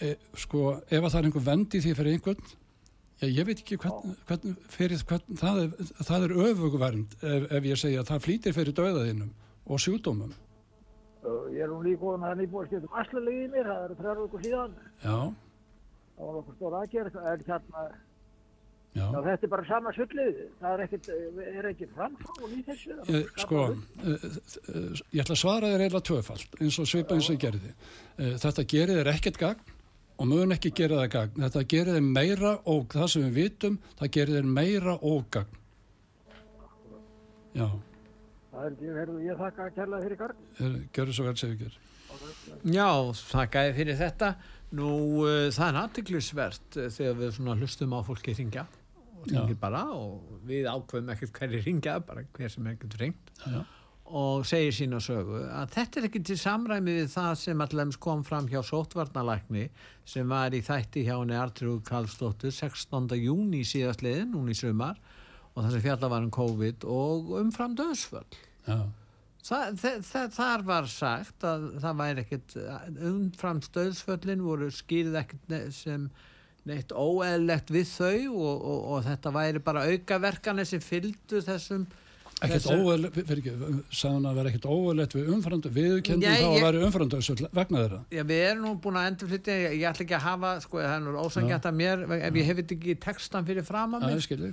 [0.00, 2.56] e, sko ef að það er einhver vend í því fyrir einhvern
[3.18, 7.64] Já, ég veit ekki hvern, hvern, fyrir, hvern, það er, það er öfugvernd ef, ef
[7.66, 9.32] ég segja að það flýtir fyrir döðaðinum
[9.66, 10.36] og sjúdómum.
[11.50, 13.82] Ég er nú líka og það er nýbúið að skipta um aðslalegi í mér, það
[13.88, 14.76] eru þrjár vikur síðan.
[15.02, 15.16] Já.
[16.14, 17.82] Það var okkur stór aðgerð, en hérna,
[18.98, 19.06] já.
[19.14, 21.08] já, þetta er bara sama sullið, það er ekkert,
[21.54, 22.98] er ekkert framfáð í þessu.
[23.14, 23.64] Ég, sko,
[24.02, 27.74] ég ætla að svara þér eiginlega tvöfald, eins og svipa eins og ég gerði.
[28.44, 29.74] Þetta gerir þér ekkert gagn
[30.18, 31.44] og mögum ekki gera það gagn.
[31.46, 35.60] Þetta gerir þeim meira og það sem við vitum, það gerir þeim meira og gagn.
[37.54, 37.68] Já.
[38.48, 40.46] Það er ekki verið, ég þakka að kærlega fyrir garn.
[40.58, 41.84] Gjör það svo vel sem við gerum.
[42.74, 42.88] Já,
[43.28, 44.32] þakka ég fyrir þetta.
[44.78, 44.90] Nú,
[45.24, 48.77] uh, það er aðtiklisvert þegar við hlustum á fólki ringja og
[49.26, 53.34] ringir bara og við ákveðum ekkert hverju ringja, bara hver sem ekkert ringt.
[53.46, 53.62] Já
[54.08, 58.22] og segir sína sögu að þetta er ekki til samræmi við það sem allams kom
[58.24, 59.66] fram hjá sótvarnalækni
[60.08, 63.10] sem var í þætti hjá henni Artrúð Karlsdóttur 16.
[63.20, 64.96] júni síðastliðin, núni í sumar
[65.52, 68.24] og það sem fjalla var um COVID og umfram döðsföll
[69.48, 69.60] Þa,
[70.34, 72.56] þar var sagt að það væri ekkert
[73.08, 76.08] umfram döðsföllin voru skýrið ekkert sem
[76.68, 81.88] neitt óeðlegt við þau og, og, og þetta væri bara aukaverkanir sem fylgdu þessum
[82.44, 83.52] ekkert óeðlegt, fyrir ekki,
[83.98, 87.20] sagðan að vera ekkert óeðlegt við umfrandu, við kendum þá að vera umfrandu
[87.56, 88.00] vegna þeirra.
[88.14, 90.94] Já, við erum nú búin að endurflytja, ég, ég ætla ekki að hafa, sko, það
[90.94, 94.44] er nú ósangjart að mér, ef ég hef þetta ekki textan fyrir fram að mér.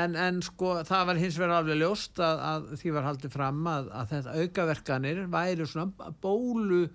[0.00, 3.70] En, en sko, það var hins vegar alveg ljóst að, að því var haldið fram
[3.74, 6.88] að, að þetta aukaverkanir væri svona bólu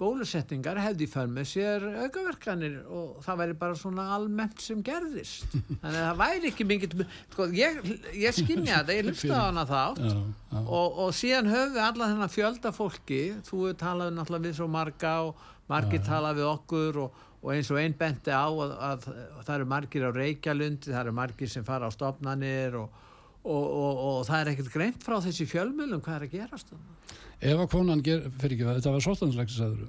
[0.00, 5.46] bólusetningar hefði för með sér aukaverkanir og það væri bara svona almennt sem gerðist.
[5.52, 6.96] Þannig að það væri ekki mingið
[7.32, 7.78] sko, ég,
[8.16, 10.60] ég skinja þetta, ég hlusta á hana þátt já, já.
[10.62, 13.22] Og, og síðan höfum við alla þennan fjölda fólki.
[13.48, 17.80] Þú talaði náttúrulega við svo marga og margir talaði við okkur og, og eins og
[17.80, 21.66] einn benti á að, að, að það eru margir á Reykjalundi það eru margir sem
[21.66, 23.02] fara á stopnanir og,
[23.46, 27.70] og það er ekkert greint frá þessi fjölmjölum hvað er að gerast þannig ef að
[27.70, 29.88] konan ger, fyrir ekki það, þetta var sóttansleiksis aður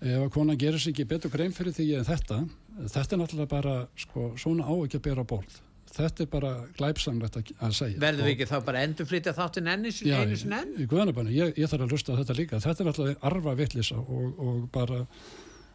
[0.00, 2.38] ef að konan gerir sér ekki betur grein fyrir því en þetta
[2.82, 5.60] þetta er náttúrulega bara, sko, svona á ekki að bera borð.
[5.94, 10.16] Þetta er bara glæpsamlegt að, segja verður við ekki þá bara endurflytja þáttinn enn já,
[10.24, 10.72] einu sinni enn?
[10.82, 12.60] í guðanabannu, ég, ég þarf að lusta þetta líka.
[12.64, 15.04] Þetta er náttúrulega arfa vittlisa og, og bara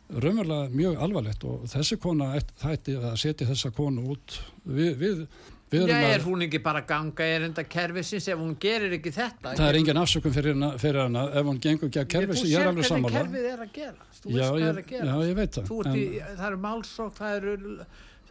[0.10, 5.24] raunverulega mjög alvarlegt og þessi kona þætti að setja þessa konu út við, við
[5.70, 9.54] Já, er hún ekki bara ganga erinda kervisins ef hún gerir ekki þetta?
[9.54, 12.64] Það er engin afsökun fyrir hana, fyrir hana ef hún gengur ekki að kervisins, ég
[12.64, 13.14] er alveg Þú sammála.
[13.14, 15.10] sér hvernig kerfið er að gera, þú veist hvað er að gera.
[15.10, 15.74] Já, ég veit það.
[15.86, 16.06] En, í,
[16.40, 17.76] það eru málsók, það eru,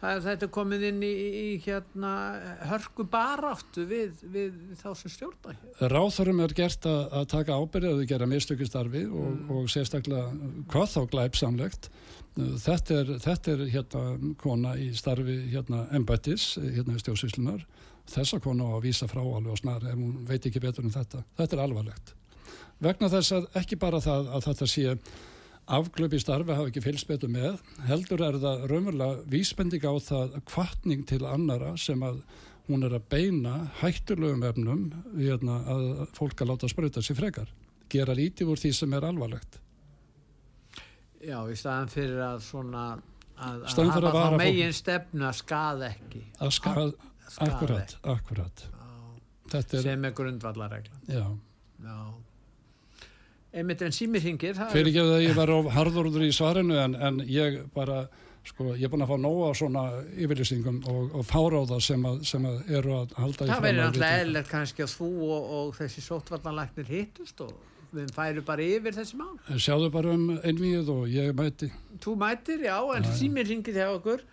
[0.01, 2.13] það er, þetta komið inn í, í hérna
[2.73, 5.55] hörku baráttu við, við, við þá sem stjórna.
[5.95, 9.51] Ráþurum er gert að, að taka ábyrðið að gera mistökistarfi og, mm.
[9.55, 10.27] og sérstaklega
[10.75, 11.91] hvað þá glæpsamlegt
[12.37, 17.65] þetta er, þetta er hérna kona í starfi hérna embættis hérna í stjórnsýslunar
[18.09, 20.93] þessa kona á að vísa frá alveg á snar ef hún veit ekki betur en
[20.93, 21.23] þetta.
[21.37, 22.13] Þetta er alvarlegt.
[22.79, 24.95] Vegna þess að ekki bara það að þetta sé
[25.69, 30.37] afglöp í starfi hafa ekki fylgst betur með heldur er það raunverulega vísbending á það
[30.49, 32.23] kvartning til annara sem að
[32.69, 34.83] hún er að beina hættulegum efnum
[35.17, 37.49] hérna, að fólk að láta spröyta sér frekar.
[37.89, 39.59] Gera lítið úr því sem er alvarlegt
[41.19, 42.83] Já, í staðan fyrir að svona
[43.39, 46.25] að, að hafa þá megin stefnu að skada ekki.
[46.39, 48.03] Að skada, skada akkurat, ekki.
[48.15, 48.67] akkurat.
[49.53, 51.25] Er, sem er grundvallaregla já,
[51.81, 51.99] já.
[53.53, 57.17] einmitt en sími hringir fyrir ekki að ég var á harðorður í svarinu en, en
[57.25, 58.03] ég bara
[58.45, 62.45] sko, ég er búin að fá nóga svona yfirlýsingum og, og fáráða sem, að, sem
[62.45, 65.73] að eru að halda í fram það verður alltaf eðlert kannski að þú og, og
[65.79, 67.55] þessi sótvallanlæknir hittust og
[67.95, 69.31] við færum bara yfir þessi mál.
[69.55, 71.71] Sjáðu bara um einvíð og ég mæti.
[72.03, 74.23] Þú mætir, já, en ja, símir ringið hjá okkur.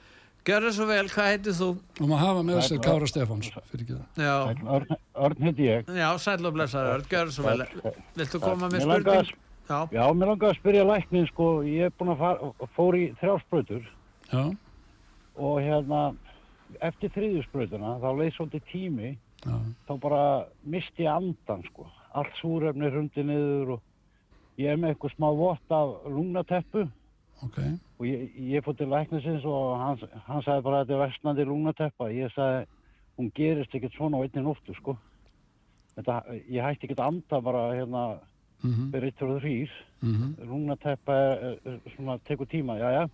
[0.47, 1.69] Gjör það svo vel, hvað heitir þú?
[1.99, 4.93] Og maður hafa með sér Kára Stefáns Örn,
[5.27, 5.89] Örn heiti ég.
[5.91, 7.97] Já, sæl og blessaður Örn, gjör það svo vel.
[8.21, 9.33] Viltu koma með spurning?
[9.67, 13.09] Já, já mér langar að spyrja læknin sko, ég er búin að fara, fór í
[13.19, 13.89] þrjáspröytur
[14.31, 14.45] Já.
[15.35, 16.03] Og hérna
[16.87, 19.11] eftir þriðjuspröytuna þá leið svolítið tími.
[19.47, 19.57] Já.
[19.87, 20.23] þá bara
[20.67, 21.87] misti andan sko
[22.17, 23.83] allt súrefni hrundi niður og
[24.61, 26.87] ég er með eitthvað smá vott af lungnateppu
[27.45, 27.75] okay.
[27.99, 31.45] og ég, ég fór til læknisins og hann, hann sagði bara að þetta er vestnandi
[31.49, 32.65] lungnateppa ég sagði
[33.19, 34.97] hún gerist ekkert svona á einni nóttu sko
[35.97, 38.07] þetta, ég hætti ekkert anda bara hérna
[38.65, 38.87] Mhm.
[38.91, 39.71] fyrir eitt og þrýr
[40.03, 40.49] Mhm.
[40.49, 43.09] lungnateppa er, er, svona tekur tíma, já já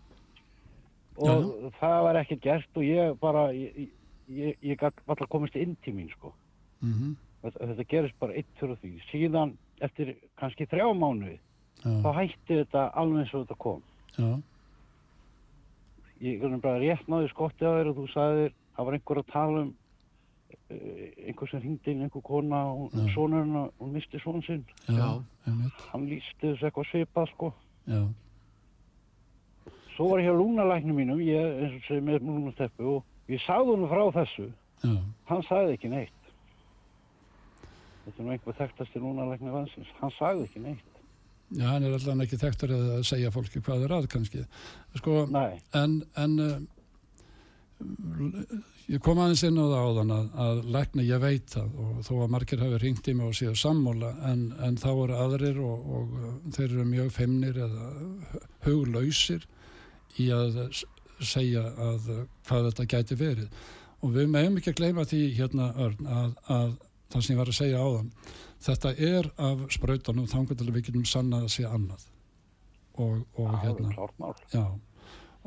[1.19, 3.89] og það var ekkert gert og ég bara ég,
[4.31, 6.33] ég, ég alltaf komist inn til mín sko
[6.81, 7.17] Mhm.
[7.17, 8.93] þetta, þetta gerist bara eitt fyrir því.
[9.11, 11.39] Síðan eftir kannski þrjá mánuði
[11.83, 11.91] Já.
[12.05, 13.83] þá hætti þetta alveg eins og þetta kom.
[14.17, 14.31] Já.
[16.23, 19.31] ég er bara rétt náði skottið á þér og þú sagðir það var einhver að
[19.33, 24.43] tala um uh, einhver sem hringdi inn einhver kona og sonurinn og hún misti son
[24.47, 24.63] sinn.
[25.91, 27.53] Hann lísti þessu eitthvað svipað sko.
[27.91, 28.03] Já.
[29.97, 33.75] svo var ég hjá lúnalæknum mínum ég eins og segi með lúnasteppu og ég sagði
[33.75, 34.47] hún frá þessu.
[34.83, 34.95] Já.
[35.27, 36.22] hann sagði ekki neitt
[38.05, 41.01] þetta er nú einhver þekktasti lúnalækni vansins hann sagði ekki neitt.
[41.53, 44.45] Já, hann er allan ekki þekktur að segja fólki hvað er að kannski.
[44.97, 45.17] Sko,
[45.77, 46.55] en, en uh,
[48.89, 52.13] ég kom aðeins inn á það áðan að, að lækna, ég veit það og þó
[52.17, 55.91] að margir hafi ringt í mig og séu sammóla en, en þá eru aðrir og,
[55.99, 57.91] og uh, þeir eru mjög feimnir eða
[58.65, 59.45] huglausir
[60.23, 60.63] í að
[61.21, 63.69] segja að uh, hvað þetta gæti verið.
[64.03, 66.73] Og við meðum ekki að gleyma því hérna Örn að, að
[67.13, 68.09] það sem ég var að segja áðan.
[68.63, 72.03] Þetta er af sprautanum þangar til að við getum sannað að sé annað.
[73.01, 73.89] Og, og Já, hérna.
[74.53, 74.65] já,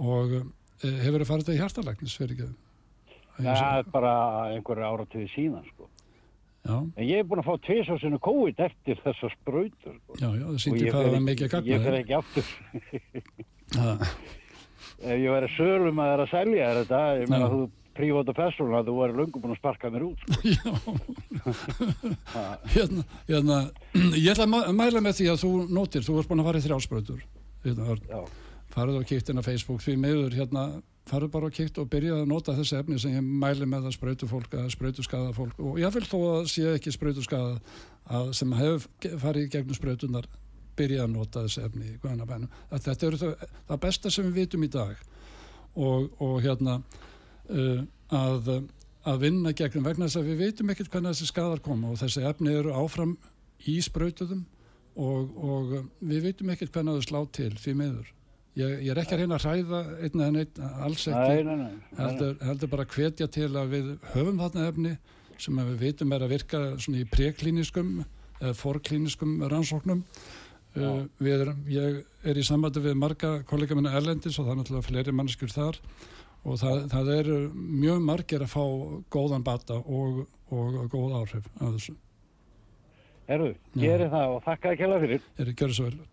[0.02, 2.48] og e, hefur þið farið til hjartalæknis fyrir ekki?
[3.36, 4.14] Það er bara
[4.56, 5.90] einhverju áratöði síðan sko.
[6.66, 6.80] Já.
[6.82, 10.16] en ég er búin að fá tvis á sinu COVID eftir þessar sprautur sko.
[10.18, 12.46] Já, já, það Og ég hvað það ekki- mikið gagn ég með fer ekki aftur.
[15.06, 17.60] Ef ég væri sölum að það er að selja þetta ég meina þú
[17.98, 20.96] prívat og persónu að þú væri löngu búin að sparka mér út sko.
[22.76, 23.60] hérna, hérna,
[24.16, 26.62] ég ætla að mæ- mæla með því að þú nótir, þú ert búin að fara
[26.62, 27.24] í þrjálsbröður
[27.66, 27.98] hérna,
[28.76, 30.66] farið og kíkt inn á Facebook því miður, hérna,
[31.10, 33.98] farið bara og kíkt og byrjaði að nota þessi efni sem ég mæli með að
[33.98, 37.60] sprautu fólk eða sprautu skada fólk og ég vil þó að sé ekki sprautu skada
[38.10, 38.88] að, sem hefur
[39.22, 40.28] farið gegnum sprautunar
[40.76, 41.94] byrja að nota þessi efni.
[42.04, 43.30] Að Þetta eru þau,
[43.70, 44.98] það besta sem við vitum í dag
[45.76, 46.82] og, og hérna
[47.50, 48.52] að,
[49.06, 52.26] að vinna gegnum vegna þess að við veitum ekkert hvernig þessi skadar koma og þessi
[52.26, 53.16] efni eru áfram
[53.70, 54.46] í sprautuðum
[54.96, 58.12] og, og við veitum ekkert hvernig þau slá til því miður.
[58.56, 61.34] Ég, ég er ekki að reyna að hræða einn eða neitt, alls ekki.
[61.34, 61.98] Nei, nei, nei.
[62.00, 64.94] Heldur, heldur bara hvetja til að við höfum þarna efni
[65.44, 67.90] sem við veitum er að virka svona í preklíniskum
[68.40, 70.06] eða forklíniskum rannsóknum.
[70.76, 74.88] Uh, erum, ég er í sambandi við marga kollega minna erlendis og það er náttúrulega
[74.90, 75.78] fleiri mannskjur þar
[76.46, 78.64] og það, það eru mjög margir að fá
[79.14, 81.96] góðan bata og, og, góð áhrif af þessu.
[83.26, 83.82] Herru, Já.
[83.82, 86.04] geri það og þakka ekki alveg fyrir Er þið gjörðu svo vel?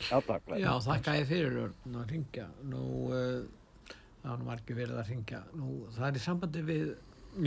[0.00, 0.52] Já, takk.
[0.62, 2.46] Já, þakka ég fyrir að ringja.
[2.70, 5.40] Nú, uh, það var margir verið að ringja.
[5.58, 6.86] Nú, það er í sambandi við,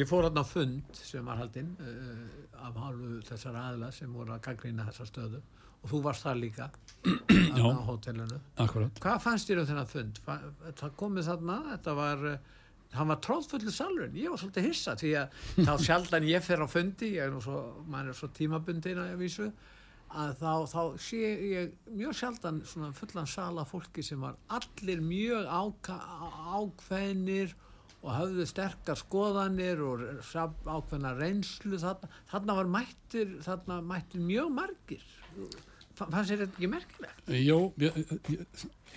[0.02, 4.36] ég fór hérna á fund sem var haldinn uh, af hálfu þessar aðla sem voru
[4.36, 5.42] að gaggrina þessa stöðu
[5.84, 6.70] og þú varst þar líka
[7.60, 8.40] á hótelinu.
[8.64, 9.00] Akkurat.
[9.04, 10.22] Hvað fannst þér um þennan fund?
[10.80, 12.38] Það komið þarna, þetta var, uh,
[12.94, 16.68] hann var tróðfullu salurinn, ég var svolítið hissa því að þá sjaldan ég fer á
[16.72, 17.60] fundi, ég er nú svo,
[17.92, 19.50] maður er svo tímabundin að vísu,
[20.14, 25.50] að þá, þá sé ég mjög sjaldan svona fullan sala fólki sem var allir mjög
[26.54, 27.56] ákveðnir
[28.04, 30.02] og höfðu sterkar skoðanir og
[30.68, 35.06] ákveðna reynslu þarna, þarna var mættir, þarna mættir mjög margir.
[35.94, 37.28] Fa- Fannst þér þetta ekki merkilegt?
[37.44, 38.46] Jó, ég, ég,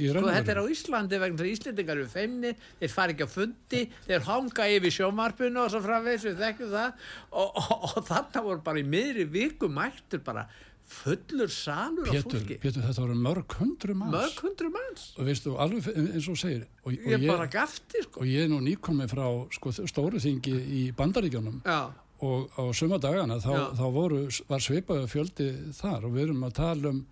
[0.00, 3.26] ég Sko þetta er á Íslandi vegna þess að Íslendingar eru feimni, þeir fara ekki
[3.28, 8.00] á fundi, þeir hanga yfir sjómarpinu og svo framvegs við þekkjum það og, og, og
[8.08, 10.46] þarna voru bara í miðri viku mættur bara
[10.86, 14.14] fullur salur Pétur, fólki, Pétur, þetta voru mörg hundru manns.
[14.14, 15.06] mörg hundru manns.
[15.18, 16.66] Og veistu, alveg eins og segir.
[16.86, 18.22] Og, Ég bara gafti sko.
[18.22, 19.24] Og ég er nú nýkomið frá
[19.56, 21.58] sko, stóru þingi í bandaríkjónum.
[21.66, 21.80] Já.
[22.24, 26.54] Og á suma dagana þá, þá voru, var svipaði fjöldi þar og við erum að
[26.56, 27.02] tala um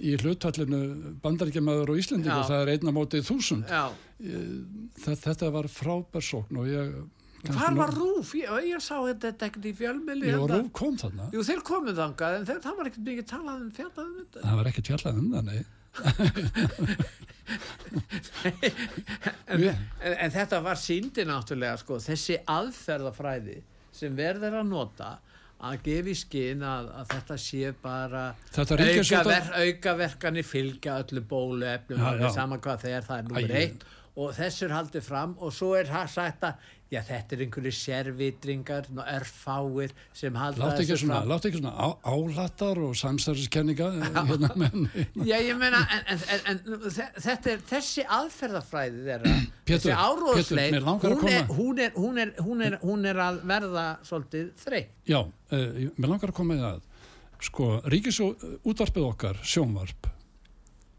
[0.00, 0.80] í hlutfallinu
[1.24, 2.48] bandaríkjamaður og Íslendingur, Já.
[2.48, 3.64] það er einna mótið þúsund.
[5.02, 6.94] Þetta, var frábær sókn og ég...
[7.42, 8.36] Hvar var Rúf?
[8.38, 10.30] Ég, ég sá þetta ekkert í fjölmili.
[10.30, 11.24] Jú, Rúf kom þarna.
[11.34, 14.38] Jú, þeir komið þangað en þeir, það var ekkert mikið talað um fjallað um þetta.
[14.44, 15.62] Það var ekkert fjallað um það, nei.
[19.52, 23.58] en, en, en þetta var síndi náttúrulega sko, þessi aðferðafræði
[24.02, 25.12] sem verður að nota
[25.62, 31.22] að gefa í skinn að, að þetta sé bara Þetta ríkisstjórnar- aukaver, aukaverkanir fylgja öllu
[31.30, 32.34] bóluefnum Já, alveg já.
[32.34, 33.58] sama hvað er, það er Æi.
[33.62, 33.84] eitt
[34.18, 37.70] og þessu er haldið fram og svo er það sagt að já þetta er einhverju
[37.72, 43.88] sérvitringar og erfáir sem halda Látt ekki svona, látt ekki svona á, álattar og samstæðiskenninga
[44.02, 44.84] hérna, menn,
[45.24, 46.22] Já, ég meina, en, en,
[46.52, 49.34] en, en þe- þetta er þessi aðferðafræði þeirra,
[49.72, 51.18] Pétur, þessi að hún,
[51.56, 54.92] hún, er- hún, er- hún, er- hún er að verða svolítið þreytt.
[55.08, 56.82] Já, uh, mér langar að koma í það.
[57.42, 60.06] Sko, ríkis og útvarpið okkar, sjónvarp,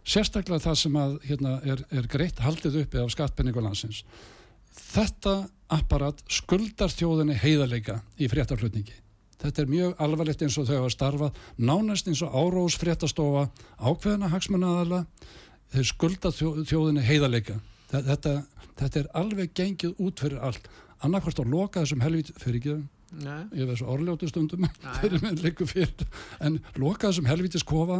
[0.04, 4.02] sérstaklega það sem að, hérna, er, er greitt haldið uppi af skattpenningu landsins.
[4.74, 5.34] Þetta
[5.74, 8.96] apparat skuldar þjóðinni heiðarleika í fréttaflutningi.
[9.44, 13.48] Þetta er mjög alvarlegt eins og þau hafa starfað, nánast eins og árós fréttastofa,
[13.82, 15.02] ákveðina hagsmunnaðala,
[15.74, 17.58] þau skulda þjó, þjóðinni heiðarleika.
[17.92, 18.34] Þe- Þetta,
[18.80, 20.70] þetta er alveg gengið út fyrir allt.
[21.04, 22.76] Annarkvort að loka þessum helvít fyrir ekki
[23.24, 23.44] Nei.
[23.60, 24.64] ég veist orðljótu stundum
[26.46, 28.00] en loka þessum helvitis kofa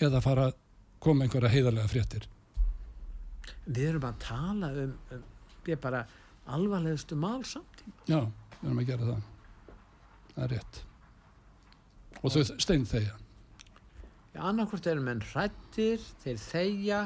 [0.00, 0.54] eða fara að
[1.04, 2.24] koma einhverja heiðarlega fréttir
[3.66, 5.26] Við erum að tala um, um
[5.72, 6.04] ég bara
[6.46, 7.94] alvarlegustu mál samtíma.
[8.08, 8.20] já,
[8.60, 9.28] við erum að gera það
[10.34, 10.80] það er rétt
[12.22, 13.20] og þau stein þeia
[14.34, 17.00] Já, annarkvort eru menn hrættir, þeir þegja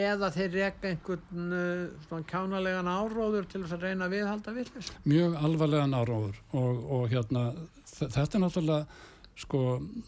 [0.00, 4.90] eða þeir reka einhvern uh, svona kjánalegan áróður til þess að reyna að viðhalda villis.
[5.04, 7.42] mjög alvarlegan áróður og, og hérna
[7.90, 8.86] þetta er náttúrulega
[9.40, 9.60] sko,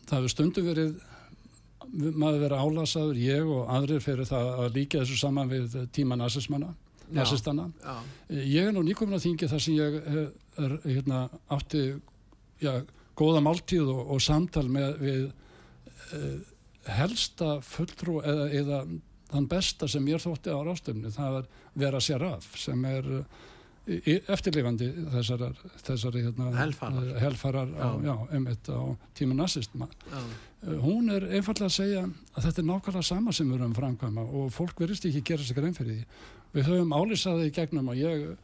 [0.07, 0.95] það hefur stundum verið
[1.93, 6.71] maður verið álasaður, ég og aðrir fyrir það að líka þessu saman við tíma nasismanna,
[7.13, 7.97] Já, nasistana já.
[8.41, 10.27] ég er nú nýkomin að þingi þar sem ég eh,
[10.65, 11.85] er, hérna, átti
[12.63, 12.73] já,
[13.19, 16.37] góða máltíð og, og samtal með við uh,
[16.99, 18.83] helsta fulltrú eða, eða
[19.33, 21.49] þann besta sem mér þótti á rástöfni það var
[21.79, 23.41] Vera Sjaraf sem er uh,
[24.31, 27.07] eftirlifandi þessar, þessar hérna, Helfarar.
[27.09, 28.15] eh, helfarar á, Já.
[28.31, 28.83] já, á
[29.19, 29.89] tíma nazistma
[30.85, 34.23] hún er einfallega að segja að þetta er nákvæmlega sama sem við erum að framkvæma
[34.39, 37.91] og fólk verðist ekki gera sig grein fyrir því við höfum álýsað það í gegnum
[37.93, 38.37] og ég uh,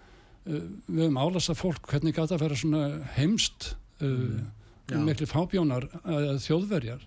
[0.87, 2.83] við höfum álýsað fólk hvernig gæti að vera svona
[3.19, 4.41] heimst uh,
[4.89, 4.99] Já.
[5.05, 7.05] miklu fábjónar uh, þjóðverjar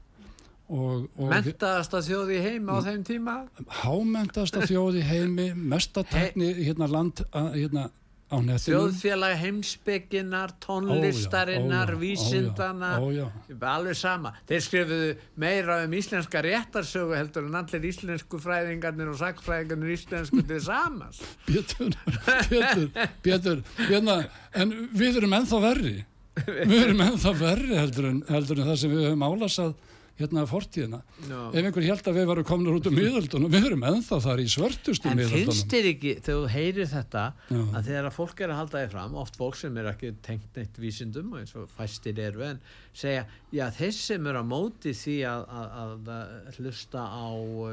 [0.71, 3.37] og, og Mentaðasta þjóð í heima á þeim tíma?
[3.81, 7.89] hámentasta þjóð í heimi mestatekni hérna land hérna
[8.31, 13.09] Þjóðfélag heimsbygginar, tónlistarinnar, Ó, já, ó, já, vísindana, ó,
[13.73, 14.31] alveg sama.
[14.47, 15.09] Þeir skrifuðu
[15.43, 21.19] meira um íslenska réttarsögu heldur en allir íslensku fræðingarnir og sakfræðingarnir íslensku til samans.
[21.49, 21.91] Pétur,
[22.47, 22.87] Pétur,
[23.25, 24.21] Pétur, hérna,
[24.55, 25.95] en við erum ennþá verri.
[26.47, 29.73] Við erum ennþá verri heldur en, heldur en það sem við höfum álasað
[30.19, 30.99] hérna fortíðina.
[31.29, 31.37] Já.
[31.55, 34.47] Ef einhver held að við varum komin út um miðöldunum, við erum ennþá þar í
[34.53, 35.47] svörtustu En miðöldunum.
[35.49, 37.61] finnst þér ekki, þegar þú heyrir þetta, Já.
[37.79, 40.59] að þegar að fólk er að halda þér fram, oft fólk sem er ekki tengt
[40.59, 42.61] neitt vísindum og eins og fæstir eru, en
[42.93, 47.25] segja, já þeir sem eru að móti því að, að, að hlusta á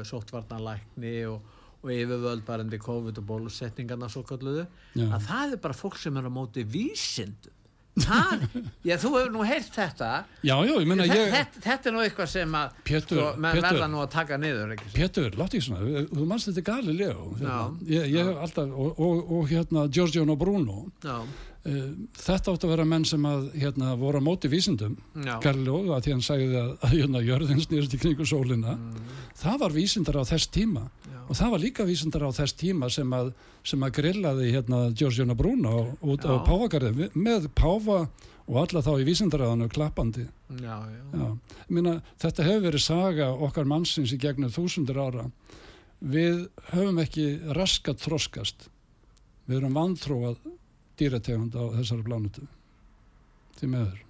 [0.09, 4.65] sóttvarnalækni og, og yfirvöld barandi COVID og bólusetningarna svo kalluðu,
[5.05, 7.55] að það er bara fólk sem eru að móti vísindum.
[8.87, 10.09] Já, þú hefur nú heyrt þetta.
[10.45, 11.33] Já, já, ég meina Þe- ég...
[11.35, 13.67] Þetta, þetta er nú eitthvað sem að Pétur, sko, menn Pétur.
[13.69, 14.73] verða nú að taka niður?
[14.95, 17.27] Pétur, láttu ekki svona, þú mannst þetta gali Leo.
[17.41, 17.57] Já.
[17.89, 21.17] Ég, ég hef alltaf, og, og, og hérna Giorgio Bruno, Já,
[22.19, 24.95] þetta átti að vera menn sem að hérna, voru á móti vísindum.
[25.15, 25.35] Já.
[25.43, 28.77] Galileo, að því hann sagði að, að hérna, jörðin snýrst í kringu sólina.
[29.39, 30.87] Það var vísindar á þess tíma.
[31.29, 35.35] Og það var líka vísindar á þess tíma sem að, sem að grillaði hérna, Giorgiona
[35.37, 36.43] Bruno út á Já.
[36.47, 37.11] Páfagarði.
[37.13, 37.99] Með Páfa
[38.49, 40.25] og alla þá í vísindaræðanu klappandi.
[40.57, 41.03] Já, já.
[41.13, 41.27] Já.
[41.69, 45.27] Meina, þetta hefur verið saga okkar mannsins í gegnum þúsundur ára.
[45.99, 48.69] Við höfum ekki raskat þroskast.
[49.45, 50.41] Við erum vanþróað
[50.99, 52.45] dýrategund á þessari plánutu
[53.59, 54.05] því meður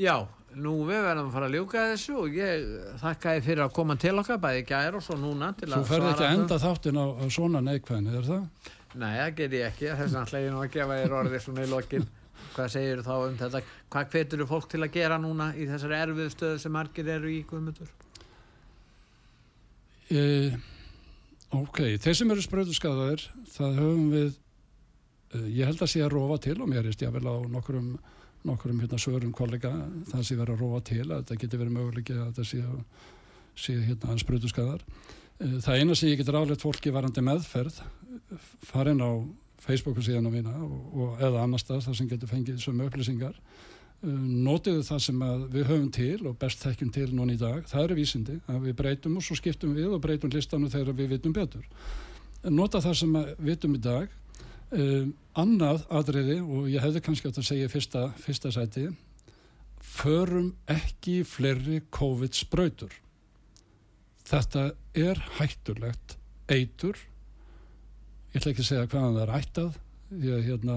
[0.00, 0.16] Já,
[0.56, 2.62] nú við verðum að fara að ljúka þessu og ég
[3.02, 6.08] þakka þið fyrir að koma til okkar bæði gær og svo núna Þú að ferð
[6.08, 8.72] ekki að svara enda þáttin á, á svona neikvæðinu, er það?
[8.92, 11.70] Nei, það ger ég ekki, þess að ég nú að gefa þér orðið svona í
[11.72, 12.10] lokin
[12.52, 13.62] Hvað segir þá um þetta?
[13.92, 17.40] Hvað hvetur fólk til að gera núna í þessari erfið stöðu sem margir eru í
[17.48, 17.92] Guðmundur?
[20.12, 20.22] E,
[21.56, 23.24] ok, þeir sem eru spröðuskaðaðir,
[23.54, 24.34] það höfum við,
[25.32, 27.88] ég held að sé að rofa til og mér er stjáfél á nokkrum,
[28.48, 29.72] nokkrum hérna, svörum kollega,
[30.10, 32.62] það sé verið að rofa til að þetta geti verið möguleiki að þetta sé,
[33.64, 34.86] sé hérna, spröðuskaðar.
[35.38, 37.82] E, það eina sem ég get ráðlegt fólki varandi meðferð,
[38.68, 39.10] farin á
[39.62, 43.38] Facebooku síðan á mína og, og eða annar stað þar sem getur fengið sömu upplýsingar
[44.02, 47.84] notiðu það sem að við höfum til og best þekkjum til núna í dag það
[47.84, 51.36] eru vísindi, að við breytum og svo skiptum við og breytum listanum þegar við vitum
[51.36, 51.62] betur
[52.50, 54.16] nota það sem að vitum í dag
[54.72, 58.88] um, annað aðriði og ég hefði kannski átt að segja fyrsta, fyrsta sæti
[59.82, 63.02] förum ekki fleiri COVID spröytur
[64.28, 66.16] þetta er hættulegt
[66.50, 66.98] eitur.
[68.32, 69.78] Ég ætla ekki að segja hvaðan það er ættað
[70.22, 70.76] ég, hérna,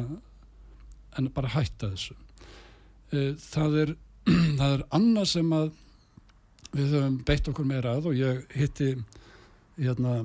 [1.20, 2.16] en bara hætta þessu.
[3.14, 3.94] Uh, það er
[4.60, 5.68] það er annað sem að
[6.76, 8.90] við höfum beitt okkur meira að og ég hitti
[9.78, 10.18] hérna,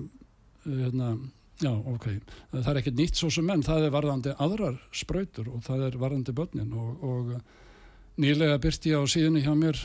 [0.64, 1.12] hérna
[1.60, 2.06] já, ok,
[2.52, 5.98] það er ekkert nýtt svo sem menn, það er varðandi aðrar spröytur og það er
[6.00, 9.80] varðandi börnin og, og nýlega byrti ég á síðunni hjá mér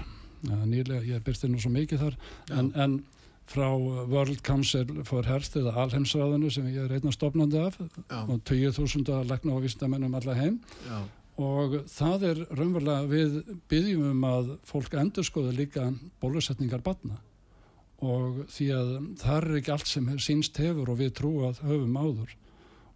[0.46, 2.18] nýlega, ég byrti nú svo mikið þar
[2.54, 2.98] en, en
[3.50, 3.68] frá
[4.10, 8.24] World Council for Health eða Alheimsraðinu sem ég er einna stopnandi af Já.
[8.24, 10.58] og 20.000 að leggna á vísindamennum alla heim
[10.88, 10.98] Já.
[11.46, 13.38] og það er raunverulega við
[13.70, 15.92] byggjum um að fólk endur skoða líka
[16.24, 17.20] bólusetningar batna
[18.04, 18.90] og því að
[19.22, 22.34] það er ekki allt sem sínst hefur og við trú að höfum áður.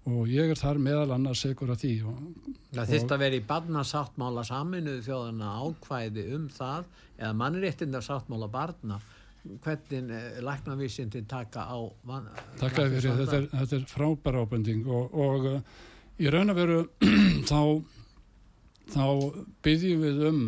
[0.10, 1.94] Og ég er þar meðal annars segur að því
[2.74, 6.88] Það þyrst að vera í barnasáttmála saminuðu þjóðana ákvæði um það
[7.20, 9.00] eða mannréttinda sáttmála barna.
[9.64, 11.80] Hvernig eh, læknavísindin taka á
[12.60, 15.62] Takk að fyrir, þetta er, þetta er frábæra ábending og, og uh,
[16.20, 16.80] í raun að veru
[17.52, 17.62] þá,
[18.92, 19.06] þá
[19.64, 20.42] byggjum við um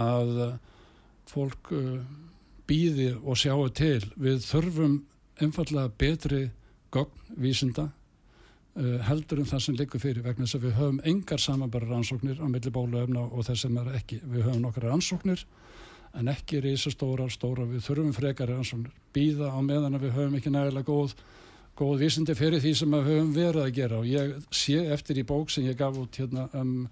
[0.00, 0.56] að uh,
[1.28, 2.00] fólk uh,
[2.68, 4.02] býði og sjáu til.
[4.16, 4.98] Við þurfum
[5.40, 6.42] einfallega betri
[6.94, 11.42] gögn vísinda uh, heldur en það sem liggur fyrir vegna þess að við höfum engar
[11.42, 14.20] samanbæra rannsóknir á milli bóluefna og þess sem er ekki.
[14.24, 15.44] Við höfum nokkra rannsóknir
[16.18, 20.88] en ekki risastórar, stóra, við þurfum frekar rannsóknir, býða á meðan við höfum ekki nægilega
[20.88, 21.12] góð,
[21.78, 25.26] góð vísindi fyrir því sem við höfum verið að gera og ég sé eftir í
[25.28, 26.88] bók sem ég gaf út hérna um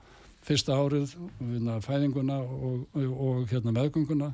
[0.47, 4.31] fyrsta árið, hérna, fæðinguna og, og hérna meðgönguna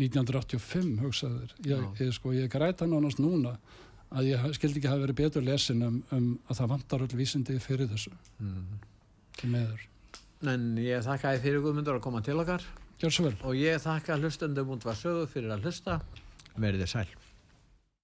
[0.00, 3.56] 1985 hugsaður ég, ég, sko, ég græta nánast núna
[4.10, 7.58] að ég skildi ekki hafa verið betur lesin um, um að það vantar öll vísindi
[7.62, 8.12] fyrir þessu.
[8.42, 8.82] Mm.
[9.38, 9.86] til meður
[10.40, 12.64] En ég þakka þið fyrir Guðmundur að koma til okkar.
[13.44, 16.00] Og ég þakka hlustendum út var sögu fyrir að hlusta.
[16.56, 17.19] Verið þið sæl